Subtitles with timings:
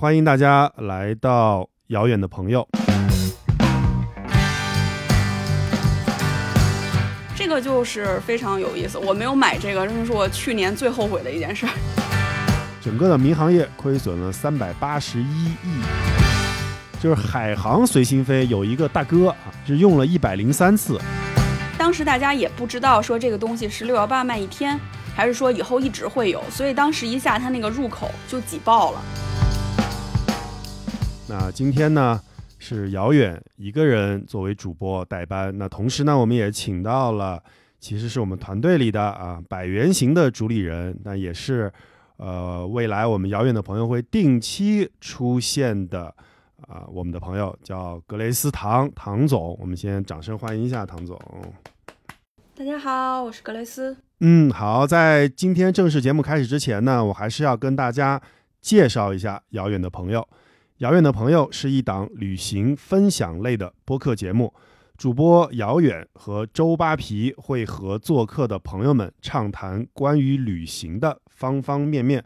[0.00, 2.64] 欢迎大家来到遥远的朋友。
[7.34, 11.66] 这个就是非常有意思，我没有买这个，这是我去年最后悔的一件事。
[12.80, 15.82] 整个的民航业亏损了三百八十一亿，
[17.00, 19.36] 就是海航随心飞有一个大哥啊，
[19.66, 20.96] 是用了一百零三次。
[21.76, 24.78] 当时大家也不知道说这个东西是六幺八卖一天，
[25.16, 29.02] 还是说以后一直会有，所以当时一下它那个入口就挤爆了。
[31.30, 32.18] 那今天呢
[32.58, 37.42] 是遥远一个人作为主播代班，那同时呢我们也请到了，
[37.78, 41.70] 其实是我们团队里的啊百元型的主理人，那也是
[42.16, 46.06] 呃未来我们遥远的朋友会定期出现的
[46.66, 51.20] 啊我们的朋友叫格雷斯唐唐总，我们先掌声欢迎一下唐总。
[52.56, 53.94] 大家好，我是格雷斯。
[54.20, 58.18] 嗯，好，在今天正式节目开始之前呢，我还是要跟大家
[58.62, 60.26] 介绍一下遥远的朋友。
[60.78, 64.54] 遥远的朋友是一档旅行分享类的播客节目，
[64.96, 72.24] 主播遥远和周扒皮会和做客的朋友们畅谈关于旅行的方方面面。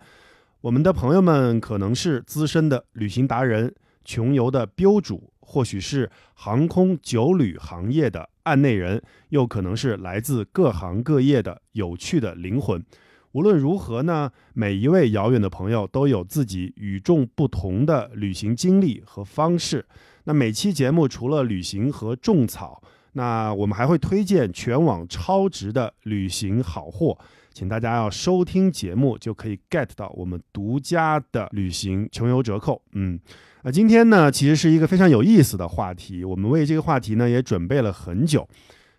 [0.61, 12.85] 我们的朋友们可能是资深的旅行达人、穷游的标主，或许是航空酒旅行业的案内人，又可能是来自各行各业的有趣的灵魂。
[13.33, 19.85] 无论如何呢，每一位遥远的朋友都有自己与众不同的旅行经历和方式。
[20.25, 22.83] 那每期节目除了旅行和种草，
[23.15, 27.19] 那我们还会推荐全网超值的旅行好货，
[27.53, 32.81] 请大家要收听节目就可以 get 到我们独家的旅行穷游折扣。
[32.93, 33.19] 嗯，
[33.63, 38.47] 那今天呢，其实是一个非常有意思的话题，我们为这个话题呢也准备了很久。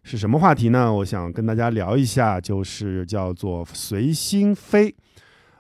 [0.04, 0.94] 是什么话题呢？
[0.94, 4.94] 我想跟大家聊一下，就是叫做随心飞。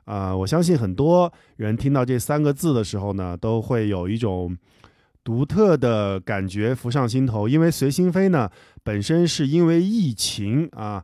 [0.03, 4.55] 啊，我相信很多人听到这三个字的时候呢，都会有一种
[5.23, 7.47] 独特的感觉浮上心头。
[7.47, 8.49] 因为随心飞呢，
[8.83, 11.01] 本身是因为疫情啊，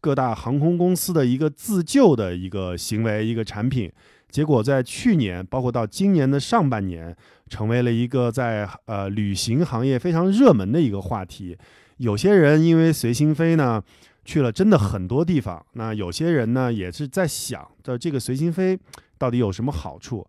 [0.00, 3.90] 各大航空公司的一个自救的一个行为、一个产品，
[4.30, 7.16] 结果在去年，包括到今年的上半年，
[7.48, 11.56] 成为了一个在呃旅行行业非常热门的一个话题。
[12.00, 13.82] 有些人因为随心飞呢，
[14.24, 15.64] 去了真的很多地方。
[15.74, 18.78] 那有些人呢，也是在想的这个随心飞
[19.18, 20.26] 到底有什么好处。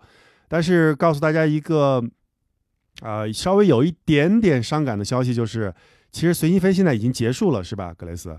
[0.49, 2.03] 但是告诉大家一个，
[3.01, 5.73] 啊，稍微有一点点伤感的消息，就是
[6.11, 8.37] 其实随心飞现在已经结束了，是吧，格雷斯？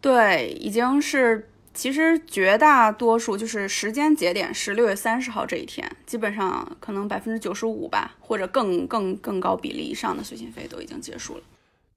[0.00, 1.50] 对，已经是。
[1.74, 11.42] 其实绝大多数就是时间节点是六月三十号这一天，基本上可能百分之九十五吧，或者更更更高比例以上的随心飞都已经结束了。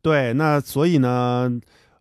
[0.01, 1.51] 对，那所以呢，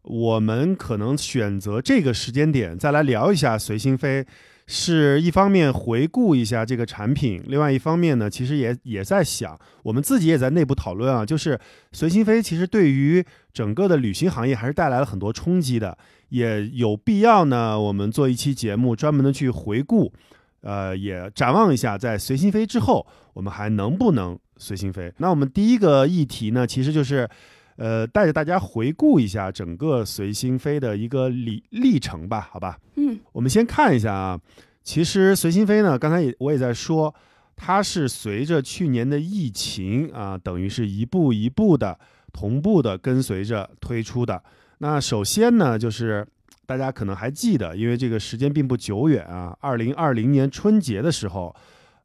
[0.03, 4.25] 我们可能选择这个时间点再来聊一下随心飞，
[4.69, 11.59] 是一方面回顾一下这个产品，另外一方面呢，其实也也在想，我们自己也在内部讨论啊，就是
[11.91, 15.99] 随心飞其实对于整个的旅行行业还是带来了很多冲击的，
[16.29, 20.13] 也有必要呢，我们做一期节目专门的去回顾，
[20.61, 25.13] 呃，也展望一下在随心飞之后，我们还能不能随心飞？
[25.19, 27.29] 那我们第一个议题呢，其实就是。
[27.79, 32.77] 呃，带着大家回顾一下整个随心飞的一个历历程吧，好吧？
[32.97, 34.41] 嗯，我们先看一下啊。
[34.83, 37.15] 其实随心飞呢，刚才也我也在说，
[37.55, 41.97] 它是随着去年的疫情啊，等于是一步一步的
[42.33, 44.43] 同步的跟随着推出的。
[44.79, 46.27] 那首先呢，就是
[46.67, 51.55] 大家可能还记得，因为这个时间并不久远啊，二零二零年春节的时候，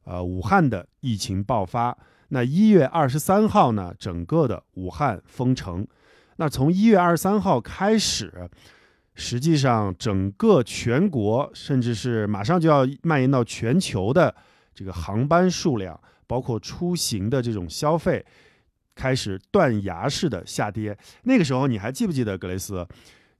[0.04, 1.98] 呃，武汉的疫情爆发。
[2.28, 5.86] 那一月二十三号呢，整个的武汉封城。
[6.36, 8.48] 那从一月二十三号开始，
[9.14, 14.34] 实际上整个全国，甚至是马上就要蔓延到全球的
[14.74, 18.24] 这个航班数量，包括出行的这种消费，
[18.96, 20.96] 开始断崖式的下跌。
[21.22, 22.86] 那个时候你还记不记得格雷斯？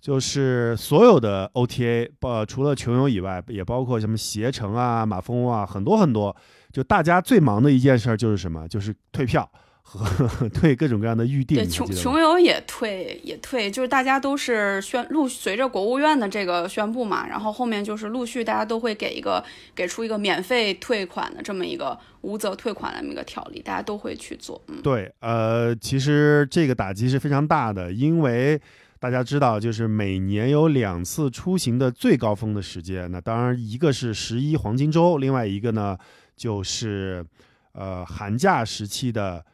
[0.00, 6.37] 就是所有的 OTA，呃，除了穷游以外，也包括什么携程啊、马蜂窝啊，很多很多。
[6.75, 8.67] 就大家最忙的一件事就是什么？
[8.67, 9.49] 就是退票
[9.81, 10.05] 和
[10.50, 11.56] 退各种各样的预订。
[11.56, 19.43] 对，穷穷游也退也退，就是大家都是宣陆随着国务院的这个宣布嘛，然后后面就是陆续大家都会给一个
[19.73, 24.61] 给出一个免费退款的这么一个无责退款的这么一个条例，大家都会去做。
[24.67, 28.61] 嗯，对，呃，其实这个打击是非常大的，因为。
[29.00, 33.11] 大家知道，就是每年有两次出行的最高峰的时间。
[33.12, 35.94] 那当然，一个是十一黄金周，另外一个呢，
[36.37, 37.25] 就是
[37.73, 39.45] 呃寒假时期的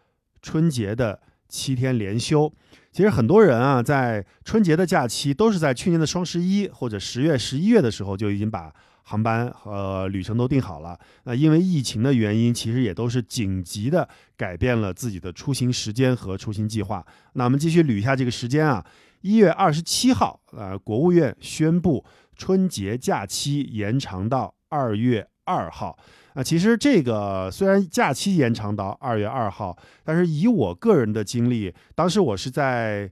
[0.42, 2.52] 春节的七天连休。
[2.92, 8.72] 其实很多人啊，在春节的假期都是在去年的双十一或者十月、十一月的时候就已经把
[9.04, 10.98] 航班和旅程都订好了。
[11.24, 17.04] 那因为疫情的原因，其实也都是紧急的改变了自己的出行时间和出行计划。
[17.34, 18.84] 那我们继续捋一下这个时间啊，
[19.20, 22.04] 一月二十七号，呃，国务院宣布
[22.36, 25.96] 春节假期延长到二月二号。
[26.34, 33.10] 啊，其实这个虽然假期延长到二月二号，但是以我个人的经历，当时我是在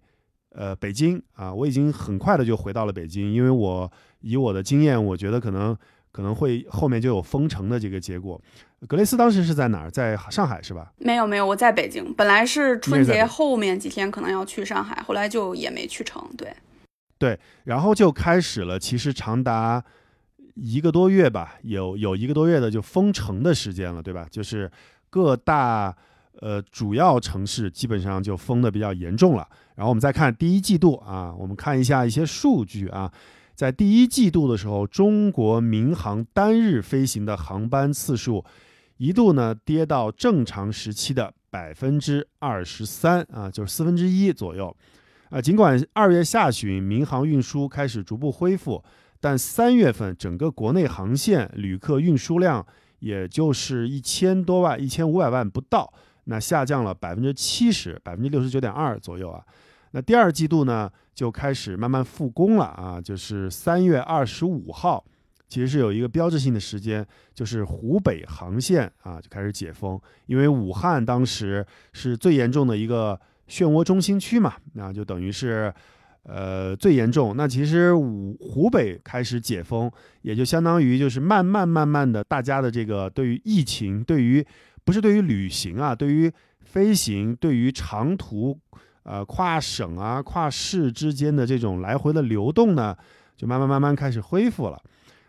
[0.51, 5.77] 呃北京啊，我已经很快的就回到了北京，因为我以我的经验，我觉得可能
[6.13, 8.41] 可能会后面就有封城的这个结果。
[8.87, 9.91] 格雷斯当时是在哪儿？
[9.91, 10.93] 在上海是吧？
[10.99, 12.15] 没有没有，我在北京。
[12.15, 16.25] 本来是春节后面几天可能要去上海，后来就也没去成。
[16.37, 16.55] 对，
[17.19, 19.85] 对，然后就开始了，其实长达。
[20.61, 24.27] 一个多月吧，有有一个多月的就封城的时间了，对吧？
[24.31, 24.71] 就是
[25.09, 25.97] 各大
[26.41, 29.47] 呃主要城市基本上就封的比较严重了。
[29.77, 33.13] 然后我们再看第一季度啊，我们看一下一些数据啊，
[33.55, 38.45] 在第一季度的时候，中国民航单日飞行的航班次数
[38.97, 44.77] 一度呢跌到正常时期的百分之二十三啊，就是四分之一左右
[45.31, 45.41] 啊。
[45.41, 48.83] 尽管二月下旬民航运输开始逐步恢复。
[49.21, 52.65] 但三月份整个国内航线旅客运输量
[53.01, 55.93] 也就是一千多万，一千五百万不到，
[56.25, 59.45] 那下降了百分之七十，百分之六十九点二左右啊。
[59.91, 65.05] 那第二季度呢就开始慢慢复工了啊，就是三月二十五号，
[65.49, 67.05] 其实是有一个标志性的时间，
[67.35, 75.75] 就是湖北航线啊就开始解封，因为武汉当时是最严重的一个漩涡中心区嘛，那就等于是。
[76.31, 77.35] 呃，最严重。
[77.35, 79.91] 那其实湖湖北开始解封，
[80.21, 84.45] 也就相当于就是慢慢慢慢的，大家的这个对于疫情，对于
[84.85, 86.31] 不是对于旅行啊，对于
[86.61, 88.59] 飞行，对于长途，
[89.05, 92.95] 呃，跨省啊、跨市之间的这种来回的流动呢，
[93.35, 94.79] 就慢慢慢慢开始恢复了。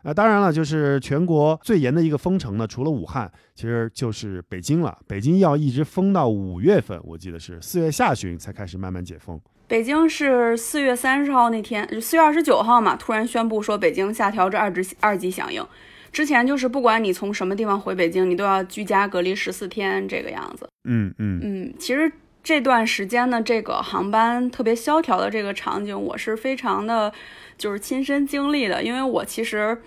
[0.04, 4.98] 那当然了，就是全国最严的一个封城呢，除了武汉，其实就是北京了。
[5.08, 9.40] 北京要一直封到五月份，我记得是四月下旬才开始慢慢解封。
[9.70, 15.64] 北京是四月三十号那天，四月二十九号嘛，突然宣布说北京下调至二级二级响应。
[16.12, 20.68] 之前就是不管你从什么地方回北京，你都要居家隔离十四天这个样子。
[20.90, 22.12] 嗯嗯嗯，其实
[22.44, 27.14] 这段时间呢，这个航班特别萧条的这个场景，我是非常的，
[27.56, 29.80] 就是亲身经历的，因为我其实。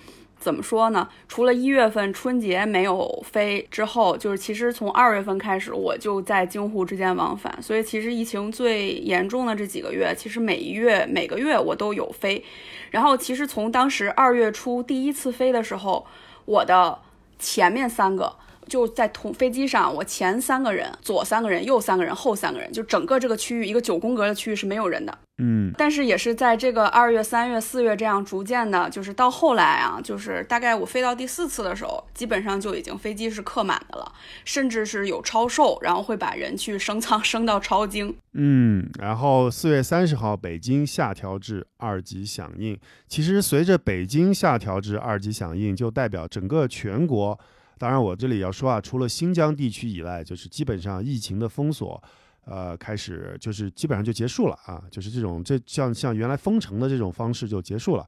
[0.43, 1.09] 怎么说呢？
[1.29, 7.57] 除了一月份春节没有飞之后，就是其实从二月份开始，我就在京沪之间往返。
[7.63, 12.45] 所以其实疫情最严重的这几个月，其实每一月每个月我都有飞。
[12.91, 16.05] 然后其实从当时二月初第一次飞的时候，
[16.45, 16.99] 我的
[17.39, 18.35] 前面三个。
[18.69, 25.19] 就在同飞机上，我前三个人，左三个人，右三个人，后三个人，就整个这个区域一个九宫格的区域是没有人的。
[25.43, 34.13] 嗯，但是也是在这个二月、三月、四月这样逐渐的，就是到后来啊，就是大概我飞到第四次的时候，基本上就已经飞机是客满的了，
[34.45, 38.15] 甚至是有超售，然后会把人去升舱升到超精。
[38.35, 42.79] 嗯， 然后四月三十号，北京下调至二级响应。
[43.09, 47.39] 其实随着北京下调至二级响应，就代表整个全国。
[47.83, 52.01] 当然，我这里要说啊，除了新疆地区以外，就是基本上疫情的封锁，
[52.45, 58.07] 呃，开始就是基本上就结束了啊，就是这种这像像原来封城的这种方式就结束了，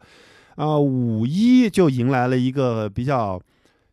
[0.55, 3.43] 啊，五一就迎来了一个比较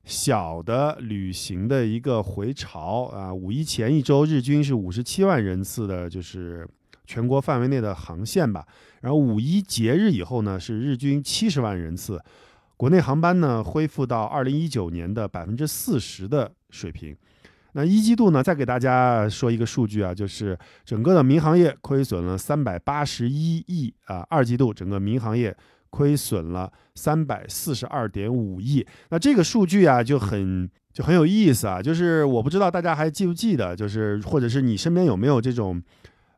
[0.05, 6.63] 小的旅行的一个回潮啊，五一前一周日均是五十七万人次的，就是
[7.07, 8.63] 全国范围内的航线吧，
[9.01, 12.21] 然后五一节日以后呢，是日均七十万人次。
[12.81, 17.15] 国内航班呢恢复到二零一九年的百分之四十的水平。
[17.73, 24.25] 那一季度呢，再给大家说一个数据啊，就是整个的民航业亏损了三百八十一亿啊。
[24.31, 25.55] 二季度整个民航业
[25.91, 28.83] 亏损了三百四十二点五亿。
[29.09, 35.79] 那这个数据啊就很就很有意思啊，就是我不知道大家还记不记得，就是或者是你身边有没有这种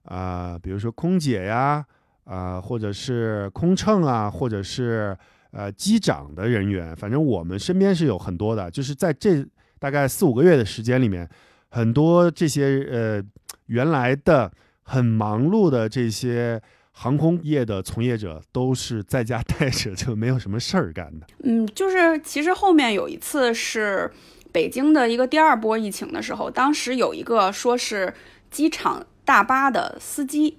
[0.04, 1.86] 啊，比如说空姐呀
[2.26, 5.18] 啊，或者是空乘啊，或者是。
[5.54, 9.46] 呃，机长的人员，反正我们身边是有很多的，就是在这
[9.78, 11.30] 大概四五个月的时间里面，
[11.70, 13.24] 很多这些呃
[13.68, 16.60] 原来的很忙碌的这些
[16.92, 21.28] 航空业的从业者，都是在家 待着，就没有什么事儿干的。
[21.44, 24.12] 嗯，就是其实后面有一次是
[24.52, 28.12] 北京的一个第二波疫情的时候，当时有一个说是
[28.50, 30.58] 机场大巴的司机。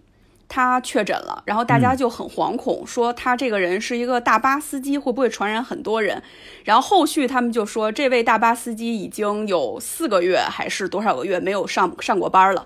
[0.54, 6.22] 他确诊了，然后大家就很惶恐，说他这个人是一个大巴司机，会不会传染很多人？
[6.62, 12.64] 然后后续他们就说，这位大巴司机已经有四个月还是多少个月没有上上过班了，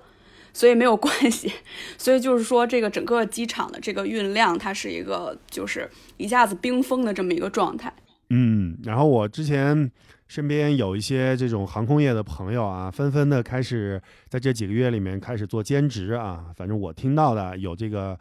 [0.53, 1.51] 所以没有关系。
[1.97, 7.91] 所以就是说，这个整个机场的这个运量，它是一个就是一下子冰封的这么一个状态。
[8.29, 9.91] 嗯，然后我之前
[10.29, 16.45] 身边有一些这种航空业的朋友啊，纷纷的开始在这几个月里面开始做兼职啊。
[16.55, 18.17] 反正我听到的有这个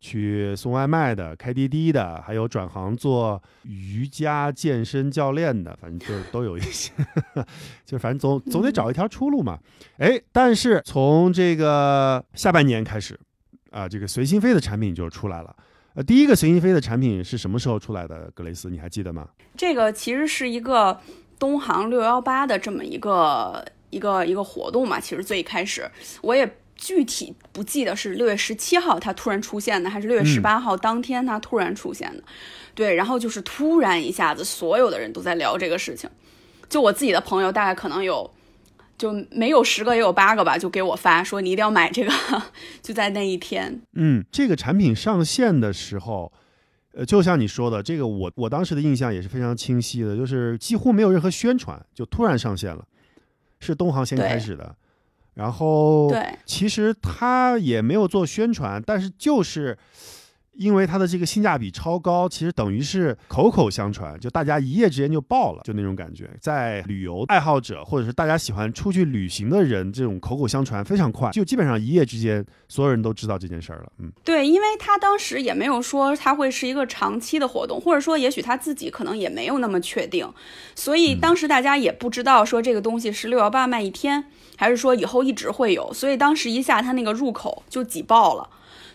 [0.00, 6.92] 去送外卖的、开滴滴的，还有转行做瑜伽健身教练的，反正就是 都有一些，
[7.86, 9.56] 就反正总总得找一条出路嘛。
[9.98, 13.16] 哎，但是从这个下半年开始
[13.70, 15.54] 啊，这个随心飞的产品就出来了。
[15.94, 18.28] 呃，第一个随心飞的产品是什么时候出来的？
[18.34, 19.28] 格雷斯，你还记得吗？
[19.56, 20.98] 这个其实是一个
[21.42, 25.00] 东航六幺八的这么一个一个一个活动嘛。
[25.00, 32.22] 其实最开始我也具体不记得是六月十七号它突然出现的，还是六月十八号当天它突然出现的。
[32.76, 36.08] 对，然后就是突然一下子，所有的人都在聊这个事情。
[36.68, 38.30] 就我自己的朋友，大概可能有。
[38.98, 42.12] 就没有十个也有八个吧，就给我发说你一定要买这个，
[42.80, 43.80] 就在那一天。
[43.94, 46.32] 嗯，这个产品上线的时候，
[46.94, 52.84] 呃，就像你说的，这个我我当时的印象也是非常清晰的，就是几乎没有任何宣传，就突然上线了，
[53.60, 54.74] 是东航先开始的。
[55.34, 59.76] 然后，对，其实他也没有做宣传，但是就是。
[60.62, 66.30] 因为它的这个性价比超高，其实等于是口口相传，就大家一夜之间就爆了，就那种感觉。
[66.40, 73.92] 在旅游爱好者或者是大家喜欢出去旅行的人，这种口口相传非常快，就基本上一夜之间所有人都知道这件事儿了。
[73.98, 80.30] 嗯，对，因为他当时也没有说他会是一个长期的活动，或者说也许他自己可能也没有那么确定，
[80.74, 84.24] 所以当时大家也不知道说这个东西是六幺八卖一天，
[84.56, 88.48] 还是说以后一直会有，所以当时一下他那个入口就挤爆了。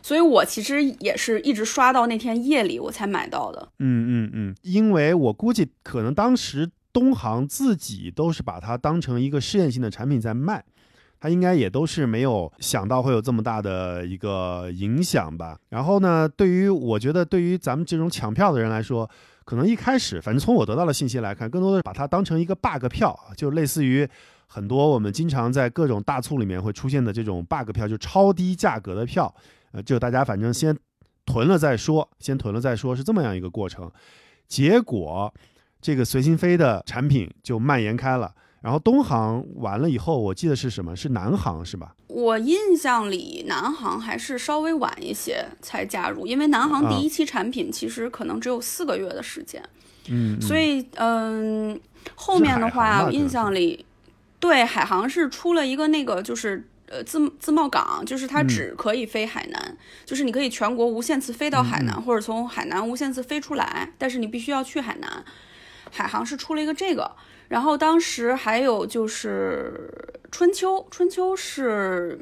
[0.07, 3.67] 所以我其实也是一直刷到那天夜里我才买到的。
[3.79, 10.63] 嗯嗯嗯，因为我估计可能当时东航自己都是把它当成一个试验性的产品在卖，
[11.19, 15.59] 它应该也都是没有想到会有这么大的一个影响吧。
[15.71, 19.09] 然后呢，对于我觉得对于咱们这种抢票的人来说，
[19.43, 24.07] 可能一开始反正从我得到的信息来看，更多的是把它当成一个 bug 票，就类似于
[24.47, 29.33] 很多我们经常在各种大促里面会出现的这种 bug 票，就超低价格的票。
[29.71, 30.75] 呃，就大家反正先
[31.25, 33.91] 囤了再说，先囤了再说，是这么样一个过程。
[34.47, 35.33] 结果
[35.81, 38.33] 这个随心飞的产品就蔓延开了。
[38.61, 40.95] 然后东航完了以后，我记得是什么？
[40.95, 41.95] 是南航是吧？
[42.07, 49.63] 我印象里南航还是稍微晚一些才加入，因为南航第一期产品其实可能只有四个月的时间。
[50.09, 51.79] 嗯，所以嗯，
[52.15, 53.85] 后面的话印象里，
[54.39, 56.67] 对海航是出了一个那个就是。
[56.89, 65.25] 呃，自自贸港就是它只可以飞海南，就是你可以全国无限次飞到海南，或者从海南无限次飞出来，但是你必须要去海南。
[65.91, 67.11] 海航是出了一个这个，
[67.49, 69.91] 然后当时还有就是
[70.31, 72.17] 春秋，春秋是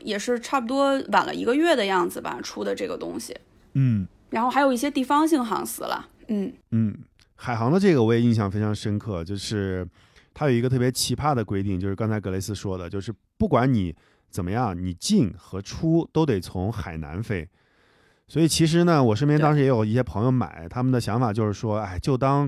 [0.00, 3.36] 也是差不多晚了一个月的样子吧出的这个东西。
[3.74, 6.08] 嗯，然后还有一些地方性航司了。
[6.28, 6.96] 嗯嗯，
[7.34, 9.86] 海航的这个我也印象非常深刻，就是。
[10.38, 13.96] 它有一个特别奇葩的规定，就是刚才格雷斯说的，就是不管你
[14.28, 17.48] 怎么样，你进和出都得从海南飞。
[18.28, 22.46] 所以其实呢，我身边当时也有一些朋友买，他们的想法就是说，哎，就当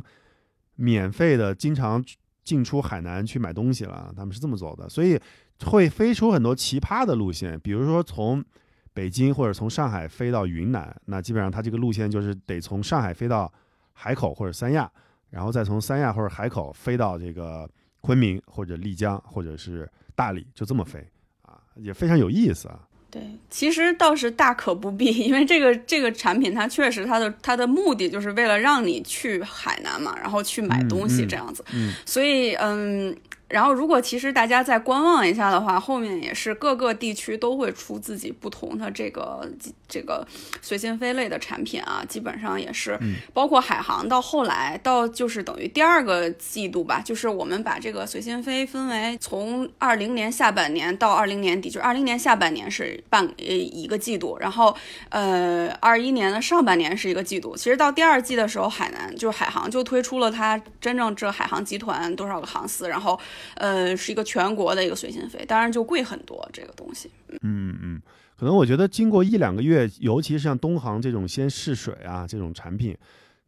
[0.74, 2.04] 免费的经常
[2.44, 4.12] 进出海南去买东西了。
[4.14, 5.18] 他们是这么走的，所以
[5.64, 8.44] 会飞出很多奇葩的路线，比如说从
[8.92, 13.50] 北京或者从上海飞到云南，那基本上它这个路线就是得从上海飞到
[13.94, 14.92] 海口或者三亚，
[15.30, 17.68] 然后再从三亚或者海口飞到这个。
[18.00, 21.04] 昆明或者丽江或者是大理，就这么飞
[21.42, 22.78] 啊，也非常有意思啊。
[23.10, 23.20] 对，
[23.50, 31.62] 其实倒是大可不必，因为这个这个产品它确实它的它的目的就是为了让你去海南嘛，然后去买东西这样子。
[31.74, 33.14] 嗯，所以嗯。
[33.48, 39.48] 然后，如果其实大家再观望一下的话，后面也是各个地区都会出自己不同的这个
[39.88, 40.26] 这个
[40.60, 42.98] 随心飞类的产品啊，基本上也是，
[43.32, 54.76] 包括海航到后来到就是等于第二个季度吧，就是我们把这个随心飞分为从二零年下半年到二零年底，就是二零年下半年是半呃一个季度，然后
[55.08, 57.56] 呃二一年的上半年是一个季度。
[57.56, 63.18] 其实到第二季的时候，海南就是海航就推出了它真正这海航集团多少个航司，然后。
[63.54, 67.10] 呃，是一个全国的一个随心飞，当然就贵很多这个东西。
[67.42, 68.02] 嗯嗯，
[68.38, 72.96] 可能我觉得经过一两个月，尤其是像东航这种先试水啊这种产品，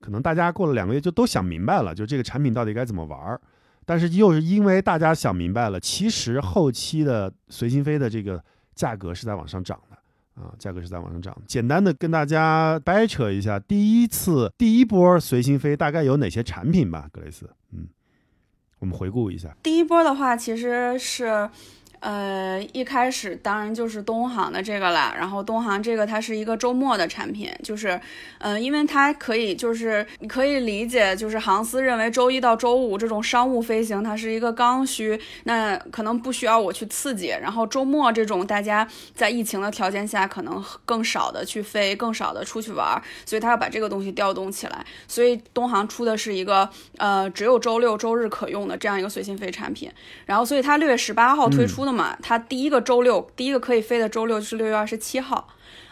[0.01, 3.41] 可能大家过了两个月就都想明白了，就这个产品到底该怎么玩儿。
[3.87, 8.43] 但是又是因为大家想明白了，其实后期的随心飞的这个
[8.75, 9.97] 价格是在往上涨的
[10.41, 11.37] 啊，价格是在往上涨。
[11.47, 17.51] 简单的跟大家掰扯一下，第一次第一波随心飞大概有哪些产品吧，格雷斯，
[18.81, 21.49] 我们回顾一下，第一波的话，其实是，
[22.01, 25.15] 呃，一开始当然就是东航的这个啦。
[25.17, 28.01] 然后东航这个它是一个周末的产品，就是，
[28.39, 37.29] 嗯，因为它可以就是你可以理解，就是航司认为周一到周五这种商务飞行它是一个刚需，那可能不需要我去刺激。
[37.29, 44.87] 然后周末这种大家在疫情的条件下可能更少的去飞，更少的出去玩，所以它要把这个东西调动起来。
[45.07, 46.67] 所以东航出的是一个
[46.97, 49.93] 呃只有周六周日可用的这样一个随心飞产品。
[50.25, 51.90] 然后所以它六月十八号推出的。
[51.93, 55.49] 嘛，它第一个周六，第一个可以飞的周六就是六月二十七号，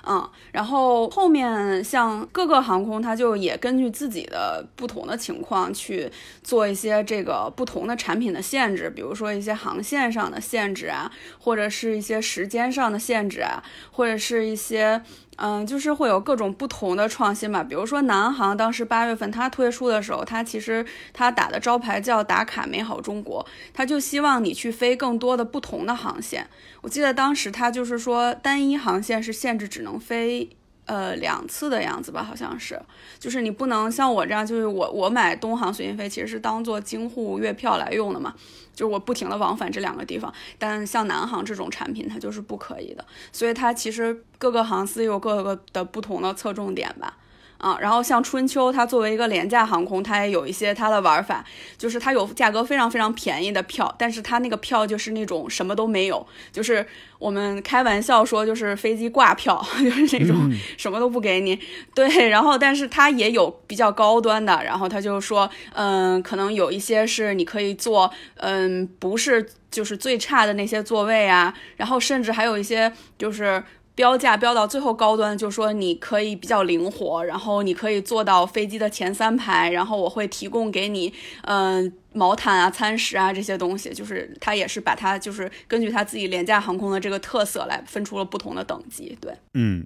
[0.06, 6.10] 嗯，然后后面像各个航空，它就也根据自己的不同的情况去
[6.42, 15.02] 做一些这个不同的产品的限制，比如说一些航线上的限制啊，或者是一些时间上的限制啊，或者是一些。
[15.40, 17.62] 嗯，就是会有各种不同的创新吧。
[17.62, 26.48] 比如说南航当时八月份它推出的时候，它其实它打的招牌叫“打卡美好中国”，它就希望你去飞更多的不同的航线。
[26.80, 30.48] 我记得当时它就是说单一航线是限制只能飞。
[30.88, 32.80] 呃，两次的样子吧，好像是，
[33.18, 38.34] 就是你不能像我这样，就是我我买东航随心飞其实是当做京沪月票来用的嘛，
[38.74, 47.18] 就是我不停的往返这两个地方，但像南航这种产品它就是不可以的，所以它其实各个航司有各个的不同的侧重点吧。
[47.58, 51.44] 啊，然后像春秋，它作为一个廉价航空，它也有一些它的玩法，
[51.76, 56.86] 就是它有价格非常非常便宜的票，但是它那个票就是那种什么都没有，就是
[57.18, 61.58] 我们开玩笑说就是飞机挂票， 就是那种什么都不给你。
[61.94, 73.60] 对，然后但是它也有比较高端的，然后它就说，嗯，可能有一些是你可以坐，嗯，不是就是最差的那些座位啊，然后甚至还有一些就是。
[73.98, 81.12] 标价标到最后高端，就说你可以比较灵活，然后你可以坐到飞机的前三排，然后我会提供给你，
[81.42, 89.84] 嗯，毛毯啊、餐食啊这些东西，就是它也是把它就是根据它自己廉价航空的这个特色来分出了不同的等级，对，嗯，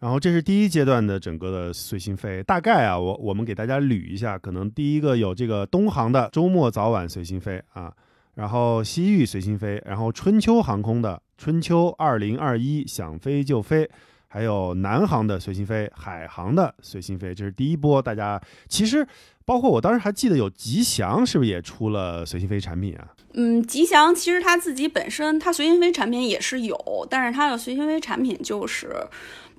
[0.00, 7.92] 然后这是第一阶段的整个的随心飞，大概啊，我我们给大家捋一下，可能第一个有这个东航的周末早晚随心飞啊。
[8.34, 13.90] 然后西域随心飞，然后春秋航空的春秋二零二一想飞就飞，
[14.28, 18.00] 还有南航的随心飞，海航的随心飞，这是第一波。
[18.00, 19.06] 大家其实
[19.44, 23.08] 包括我当时还记得有吉祥，是不是也出了随心飞产品啊？
[23.34, 28.94] 嗯，吉祥其实它自己本身它随心飞产品也是有，但是它的随心飞产品就是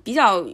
[0.02, 0.44] 比较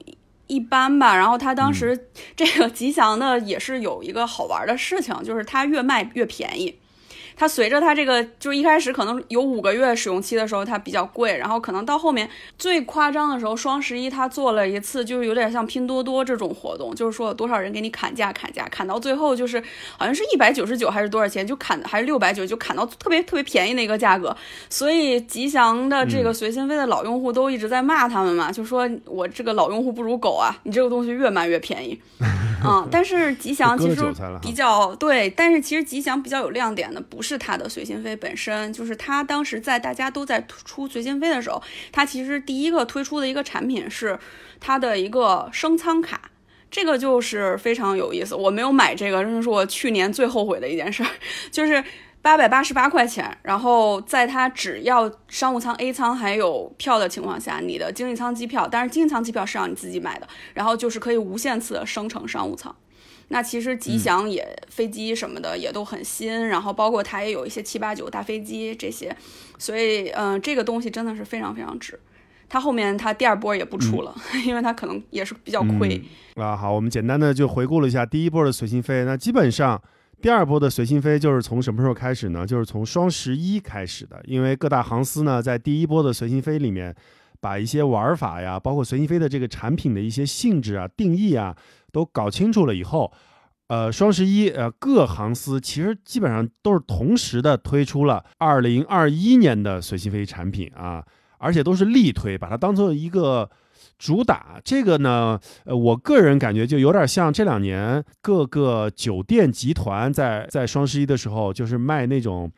[0.47, 1.17] 一般吧。
[1.17, 6.80] 然后它当时这个吉祥的也是有一个好玩的事情，就是它越卖越便宜。
[7.41, 19.59] 它随着它这个，就是一开始可能有五个月使用期的时候，它比较贵，然后可能到后面最夸张的时候，双十一它做了一次，就是有点像拼多多这种活动，就是说有多少人给你砍价砍价，砍到最后就是
[19.97, 24.37] 好像是一百九十九还是多少钱，就砍还是六百九，就砍到特别特别便宜的一个价格。
[24.69, 31.99] 所以吉祥的这个随心飞的老用户都一直在骂他们嘛，就说我这个老用户不如狗啊，你这个东西越卖越便宜。
[32.63, 34.03] 嗯，但是吉祥其实
[34.43, 44.19] 比较对，但是其实吉祥比较有亮点的不是它的随心飞本身，就是它当时在大家都在出随心飞的时候，它其实第一个推出的一个产品是
[44.59, 46.31] 它的一个升舱卡，
[46.71, 48.35] 这个就是非常有意思。
[48.35, 51.05] 我没有买这个，真的是我去年最后悔的一件事，
[51.51, 51.83] 就是。
[52.23, 62.77] 八百八十八块钱，然后在它只要商务舱、A 舱还有票的情况下，你的经济舱机票，但是经济舱机票是让你自己买的，然后就是可以无限次的升成商务舱。
[63.31, 69.17] 那其实吉祥也飞机什么的也都很新，然后包括它也有一些七八九大飞机这些，
[69.59, 71.99] 所以嗯，这个东西真的是非常非常值。
[72.49, 74.15] 它后面它第二波也不出了，
[74.45, 76.03] 因为它可能也是比较亏。
[76.35, 79.81] 啊，好，我们简单的就回顾了一下第一波的随心飞，那基本上。
[80.23, 82.47] 第二波的随心飞就是从什么时候开始呢？
[82.47, 84.21] 就是从双十一开始的。
[84.27, 86.95] 因为各大航司呢，在第一波的随心飞里面，
[87.41, 91.57] 把一些玩法呀，包括随心飞的这个产品的一些性质啊、定义啊，
[91.93, 93.13] 都搞清楚了以后，
[93.69, 101.05] 呃，双十一，呃，各航司其实基本上都是同时的推出了二零二一年的随心飞产品啊，
[101.39, 103.51] 而且都是力推，把它当做一个。
[103.99, 112.51] 主打这个呢，呃，我个人感觉就有点像这两年各个酒店集团在在双十一的时候，就是卖那种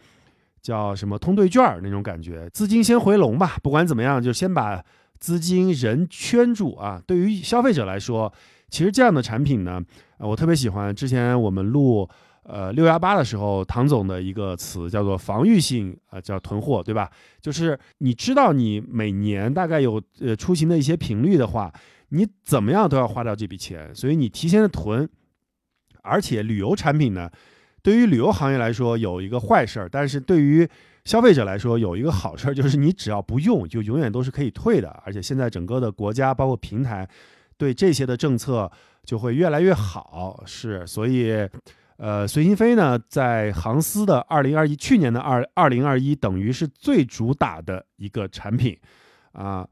[0.62, 3.59] 叫什么通兑券儿那种感觉，资金先回笼吧。
[3.62, 4.83] 不管怎么样，就先把
[5.18, 7.03] 资金人圈住啊。
[7.07, 8.33] 对于消费者来说，
[8.70, 9.83] 其实这样的产品呢，
[10.18, 10.94] 我特别喜欢。
[10.94, 12.09] 之前我们录。
[12.44, 17.09] 呃，六幺八的时候，唐总的一个词叫做防御性，呃，叫囤货，对吧？
[17.40, 21.72] 就是你知道你每年大概有呃出行的一些频率的话，
[22.09, 25.09] 你怎么样都要花掉这笔钱，所以你提前的囤。
[26.03, 27.31] 而且旅游产品呢，
[27.83, 30.68] 对于旅游行业来说有一个坏事儿，但是对于
[31.05, 34.88] 消费者来说有一个好事儿，就是你只要不用，就永远都是可以退的。
[35.05, 37.09] 而且现在整个的国家包括平台
[37.57, 38.71] 对这些的政策
[39.05, 40.42] 就会越来越好。
[40.47, 41.49] 是，所以，
[41.97, 48.79] 呃，随心飞呢，在航司的二零二一去年的二二零二一，等于是最主打的一个产品
[49.33, 49.68] 啊。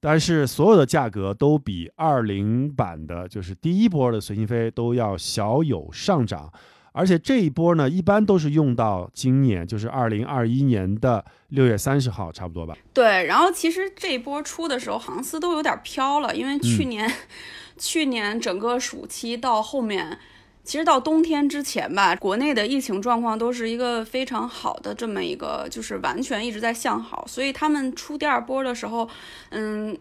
[0.00, 6.52] 但是所有的价格都比二零版的，就是第一波的随心飞都要小有上涨。
[6.96, 12.76] 而且这一波呢，一般都是用到今年，就是二零二一年的六月三十号，差不多吧。
[12.92, 17.12] 对，然后其实这一波出的时候，航司都有点飘了，因为去年，
[17.76, 20.16] 去年整个暑期到后面，
[20.62, 29.08] 其实到冬天之前吧，国内的疫情状况都是一个非常好的这么一个，就是完全一直在向好，所以他们出第二波的时候，
[29.50, 29.98] 嗯，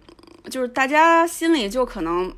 [0.52, 2.32] 就是大家心里就可能。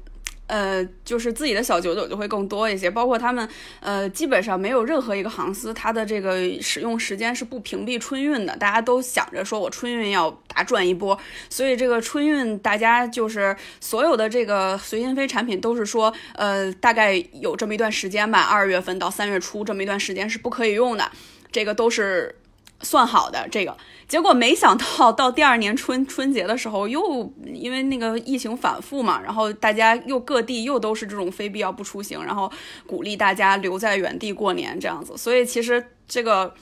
[0.47, 3.47] 呃，就是自己的小九九就会更多一些，包括他们，
[3.79, 8.55] 呃，基本上没有任何一个航司，它的这个使用时间是不屏蔽春运的。
[8.57, 11.17] 大家都想着说我春运要大赚一波，
[11.49, 21.11] 所以这个春运大家就是所有的这个随心飞产品都是说，呃，大概有这么一段时间吧，二月份到三月初这么一段时间是不可以用的，
[21.51, 22.35] 这个都是
[22.81, 23.75] 算好的这个。
[24.07, 32.51] 结果没想到，到第二年春春节的时候，又因为那个疫情反复嘛，然后大家又各地又都是这种非必要不出行，然后
[32.85, 35.17] 鼓励大家留在原地过年这样子。
[35.17, 36.53] 所以其实这个，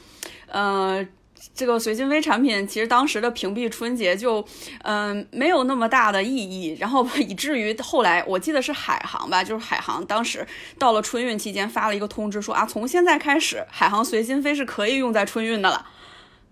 [0.48, 1.06] 呃，
[1.54, 4.42] 这个随心飞产品其实当时的屏蔽春节就，
[4.84, 6.78] 嗯，没有那么大的意义。
[6.80, 10.48] 然后以至于后来，我记得是海航吧，就是海航当时
[10.80, 15.88] 到了春运期间发了一个通知，说啊，从现在开始，海航随心飞是可以用在春运的了。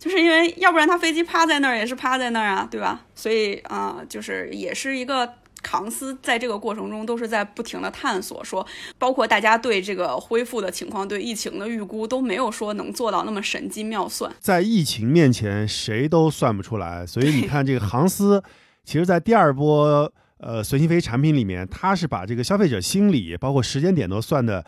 [0.01, 3.05] 就是因为要不然他飞机趴在那儿也是趴在那儿啊，对吧？
[3.13, 5.31] 所以啊，就是也是一个
[5.63, 8.65] 航司在这个过程中都是在不停的探索，说
[8.97, 14.33] 包括大家对这个恢复的情况、对疫情的预估都没有说能做到那么神机妙算。
[14.39, 17.05] 在疫情面前，谁都算不出来。
[17.05, 18.43] 所以你看，这个航司
[18.83, 24.65] 其实，在第二波呃随心飞产品里面，它是把这个消费者心理包括时间点都算的，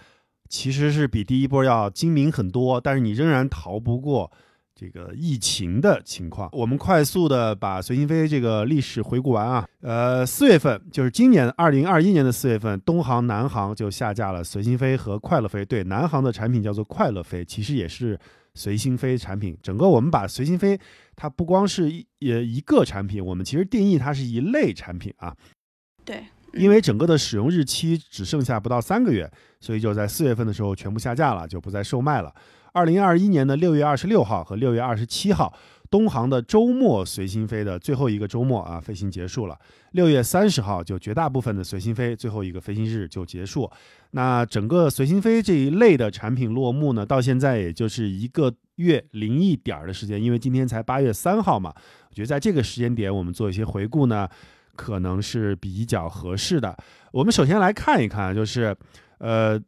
[0.48, 2.80] 其实是比第一波要精明很多。
[2.80, 4.32] 但是你仍然逃不过。
[4.84, 9.66] 这个疫情的情况，我们快速的把随心飞这个历史回顾完啊。
[9.80, 15.64] 呃，四月份就是今年二零二一年的四月份，东航、南航就下架了随心飞和快乐飞。
[15.64, 18.20] 对，南航的产品叫做快乐飞，其实也是
[18.56, 19.58] 随心飞产品。
[19.64, 20.78] 整个我们把随心飞，
[21.16, 25.34] 它不光是一呃一个产品，我们其实定义它是一类产品啊。
[26.04, 32.34] 对，因为整个的使用日期只剩下不到三个月，所以就在四月份的时候全部下架了，就不再售卖了。
[32.74, 35.54] 二零二一年的六月二十六号和六月二十七号，
[35.92, 39.56] 东航的周末随心飞的最后一个周末啊，飞行结束了。
[39.92, 43.70] 六月三十号，就绝大部分的随心飞最后一个飞行日就结束。
[44.12, 51.72] 那整个随心飞这一类的产品落幕呢，到现在也就是一个月零一点儿的时间，因为今天才八月三号嘛。
[52.10, 54.28] 我觉得在这个时间点，我们做一些回顾呢，
[54.76, 56.76] 可能是比较合适的。
[57.12, 58.76] 我们首先来看一看，就是
[59.20, 59.62] 呃。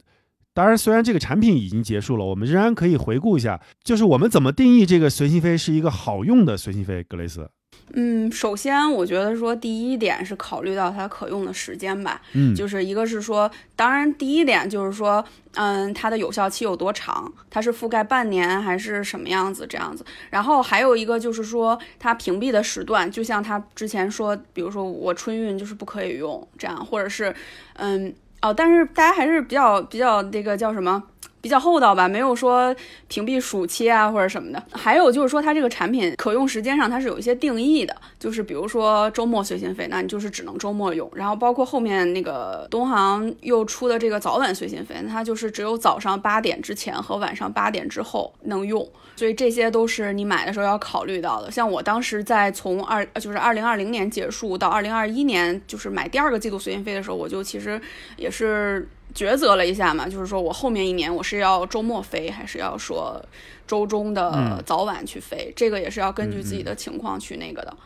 [0.56, 7.50] 当然，虽然这个产品已经结束了，我们仍然可以回顾一下，就是我们怎么定义这个随心飞是一个好用的随心飞，格雷斯。
[7.94, 15.24] 嗯，首先我觉得说第一点是考虑到它可用的时间吧，嗯，就是一个是说，当然第一点就是说，
[15.56, 20.06] 嗯，它的有效期有多长，它是覆盖半年还是什么样子这样子。
[20.30, 27.36] 然后还有一个就是说，它屏蔽的时段，就像他之前说，比如说我春运就是不可以用这样，或者是，
[27.74, 28.16] 嗯。
[28.46, 31.02] 哦，但是大家还是比较比较那个叫什么？
[31.46, 32.76] 比较厚道吧，没有说
[33.08, 34.64] 屏蔽暑期啊或者什么的。
[34.72, 41.08] 还有就是说，它这个产品可用时间上它是有一些定义的，就是比如说周末随心飞，那你就是只能周末用。
[41.14, 48.84] 然后包括后面那个东航又出的这个早晚随心飞，它就是只有早上八点之前和晚上八点之后能用。
[49.16, 51.52] 所以这些都是你买的时候要考虑到的。
[51.52, 57.80] 像我当时在从二就是二零二零年结束到二零二一年，就是买第二个季度随心飞的时候，我就其实
[58.18, 58.90] 也是。
[59.16, 63.24] 抉择了一下嘛，就是说我后面一年我是要周末飞，还是要说
[63.66, 65.52] 周中的早晚去飞？
[65.56, 67.78] 这个也是要根据自己的情况去那个的，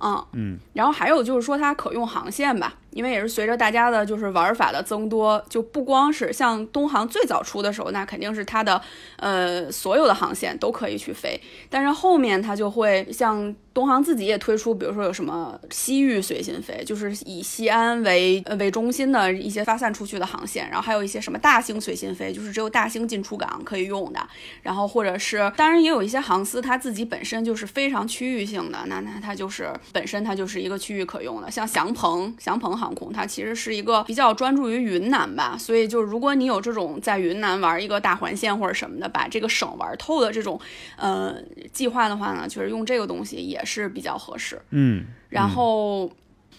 [0.00, 0.58] 嗯嗯。
[0.72, 2.74] 然后还有就是说它可用航线吧。
[2.92, 8.80] 因为也是随着大家的就是玩法的增多，就不光是像东航最早出的时候，那肯定是它的
[9.16, 11.40] 呃所有的航线都可以去飞。
[11.70, 24.20] 但是后面它就会像东航自己也推出，比如说有什么西域随心飞，就是以西安为呃为中心的一些发散出去的航线，然后还有一些什么大兴随心飞，就是只有大兴进出港可以用的。
[24.60, 32.81] 然后或者是当然也有一些航司它自己本身就是非常区域性的，那那它就是本身它就是一个区域可用的，像祥鹏祥鹏。
[32.82, 40.60] 航空，它其实是一个比较专注于云南吧，所以就如果你有这种在云南玩一个大环线或者什么的，把这个省玩透的这种
[40.96, 41.36] 呃
[41.72, 44.60] 计划的话呢，就是用这个东西也是比较合适。
[44.70, 46.10] 嗯，然后，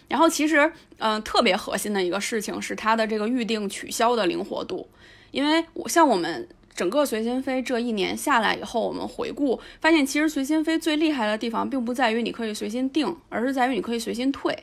[0.07, 0.59] 然后其实
[0.99, 4.87] 嗯、呃特别核心的一个事情是它的这个预定取消的灵活度，
[5.31, 6.47] 因为我像我们。
[6.75, 14.57] 整个随心飞这一年下来以后，我们回顾发现，其实随心飞最厉害的地方，并不在于你可以随心定，而是在于你可以随心退。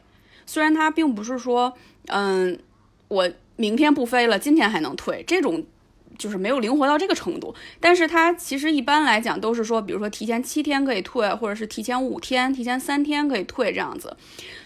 [0.47, 1.77] 虽然它并不是说，
[2.07, 2.59] 嗯，
[3.09, 5.65] 我明天不飞了，今天还能退，这种
[6.21, 7.55] 就是没有灵活到这个程度。
[7.81, 14.15] 但是它其实一般来讲都是说，比如说提前七天可以退，或者是提前五天、提前三天可以退这样子。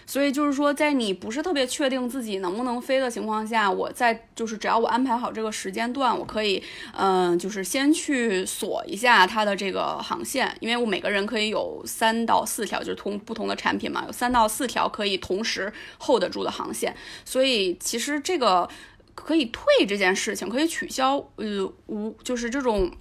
[0.07, 6.61] 所以就是说，在你不是特别确定自己能不能飞的情况下，我在就是只要我安排好这个时间段，我可以，
[6.95, 18.69] 嗯、就是先去锁一下它的这个航线，因为我每个人可以有三到四条，就是同不同的产品嘛，有三到四条可以同时 hold 得住的航线，所以其实这个
[19.15, 22.91] 可以退这件事情，可以取消，呃，无就是这种。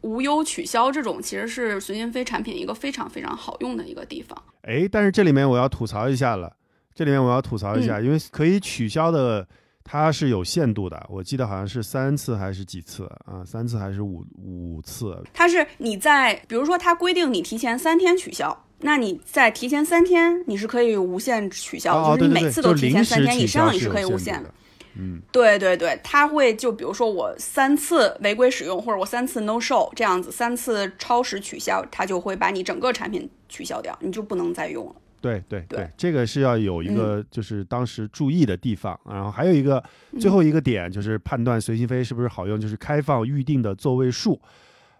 [0.00, 4.40] 无忧取消这种其实是随心飞产品一个非常非常好用的一个地方。
[4.62, 6.54] 哎，但是这里面我要吐槽一下了，
[6.94, 9.46] 这里面我要吐槽一下，因为可以取消的
[9.82, 13.44] 它是有限度的，我记得好像是三次还是几次啊？
[13.44, 15.20] 三次还是五五次？
[15.34, 24.54] 它是你在，比如说它规定你提前三天取消，那你在提前三天你是可以无限取消，哦，就是你每次都提前三天以上你是可以无限的。
[24.98, 34.94] 嗯，对对对，它会就比如说我三次违规使用，或者我三次 no show 这样子，三次超时取消，它就会把你整个产品取消掉，你就不能再用了。
[35.20, 39.82] 对对对嗯这个是要有一个就是当时注意的地方，然后还有一个
[40.20, 44.40] 最后一个点就是判断随心飞是不是好用，就是开放预定的座位数。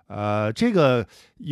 [0.08, 1.06] 呃，这个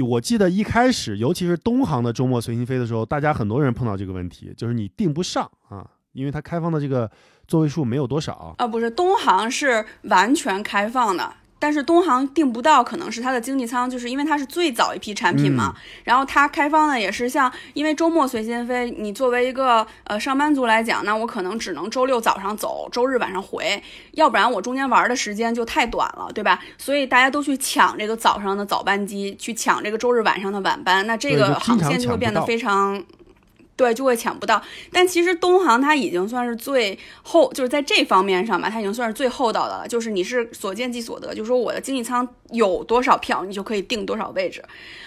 [0.08, 7.10] 我记得一开始，尤其是东航的周末随心飞的时候，大家很多人碰到这个问题，就是你订不上啊，因为它开放的这个
[7.48, 8.54] 座位数没有多少。
[8.58, 15.74] 啊，不是，东航是完全开放的，但是东航订不到，可能是它的经济舱，就是因为它是最早一批产品嘛。
[16.04, 23.82] 然后它开放的也是像，因为周末随心飞，你作为一个呃上班族来讲，那我可能只能周六早上走，周日晚上回，
[24.12, 26.60] 要不然我中间玩的时间就太短了，对吧？
[26.76, 33.02] 所以大家都去抢这个早上的早班机，去抢这个周日晚上的晚班，那这个航线就会变得非常。
[33.76, 34.60] 对，就会抢不到。
[34.90, 39.86] 但其实东航它已经算是最厚，就是在这方面上吧，它已经算是最厚道的了。
[39.86, 44.64] 就是你是所见即所得，就是说我的经济舱有多少票，你就可以定多少位置。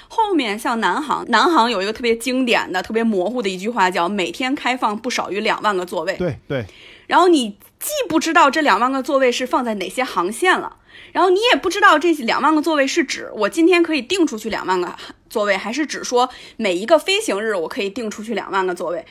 [0.07, 6.15] 后面像南航，南航有一个特别经典的、特别模糊的一句话，叫每天开放不少于两万个座位。
[6.17, 6.65] 对对，
[7.07, 10.75] 然后你既不知道这两万个座位是放在哪些航线了，
[11.11, 14.95] 然后你也不知道这两万个座位是指我今天可以订出去两万个
[15.29, 19.05] 座位，还是只说每一个飞行日我可以订出去两万个座位，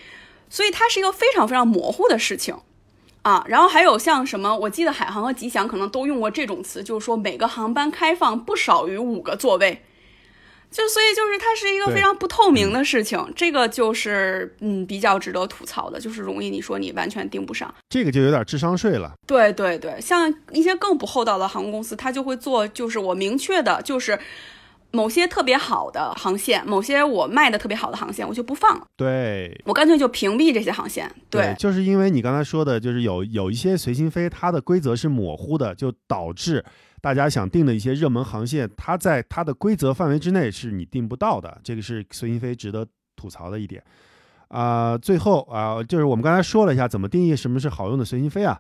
[0.49, 2.57] 所以它是一个非常非常模糊的事情。
[3.23, 9.83] 啊，然后还有像什么，我记得海航和吉祥可能都用过这种词，就是说每个航班开放不少于五个座位，
[10.71, 17.75] 就所以就是它是一个非常不透明的事情，这个就是嗯比较值得吐槽的，就是容易你说你完全盯不上。
[17.89, 19.13] 这个就有点智商税了。
[19.27, 24.19] 对对对，像一些更不厚道的航空公司，它就会做，就是我明确的，就是
[24.91, 31.11] 某些特别好的航线，某些我卖的特别好的航线，我就不放了，对，我干脆就屏蔽这些航线。
[31.31, 36.65] 对，就是因为你刚才说的，就是有有一些随心飞，它的规则是模糊的，就导致
[37.01, 43.83] 大家想订的一些热门航线，它在它的规则范围之内是你订不到的，这个是随心飞值得吐槽的一点。
[44.49, 48.59] 啊、最后啊、就是我们刚才说了一下怎么定义什么是好用的随心飞啊，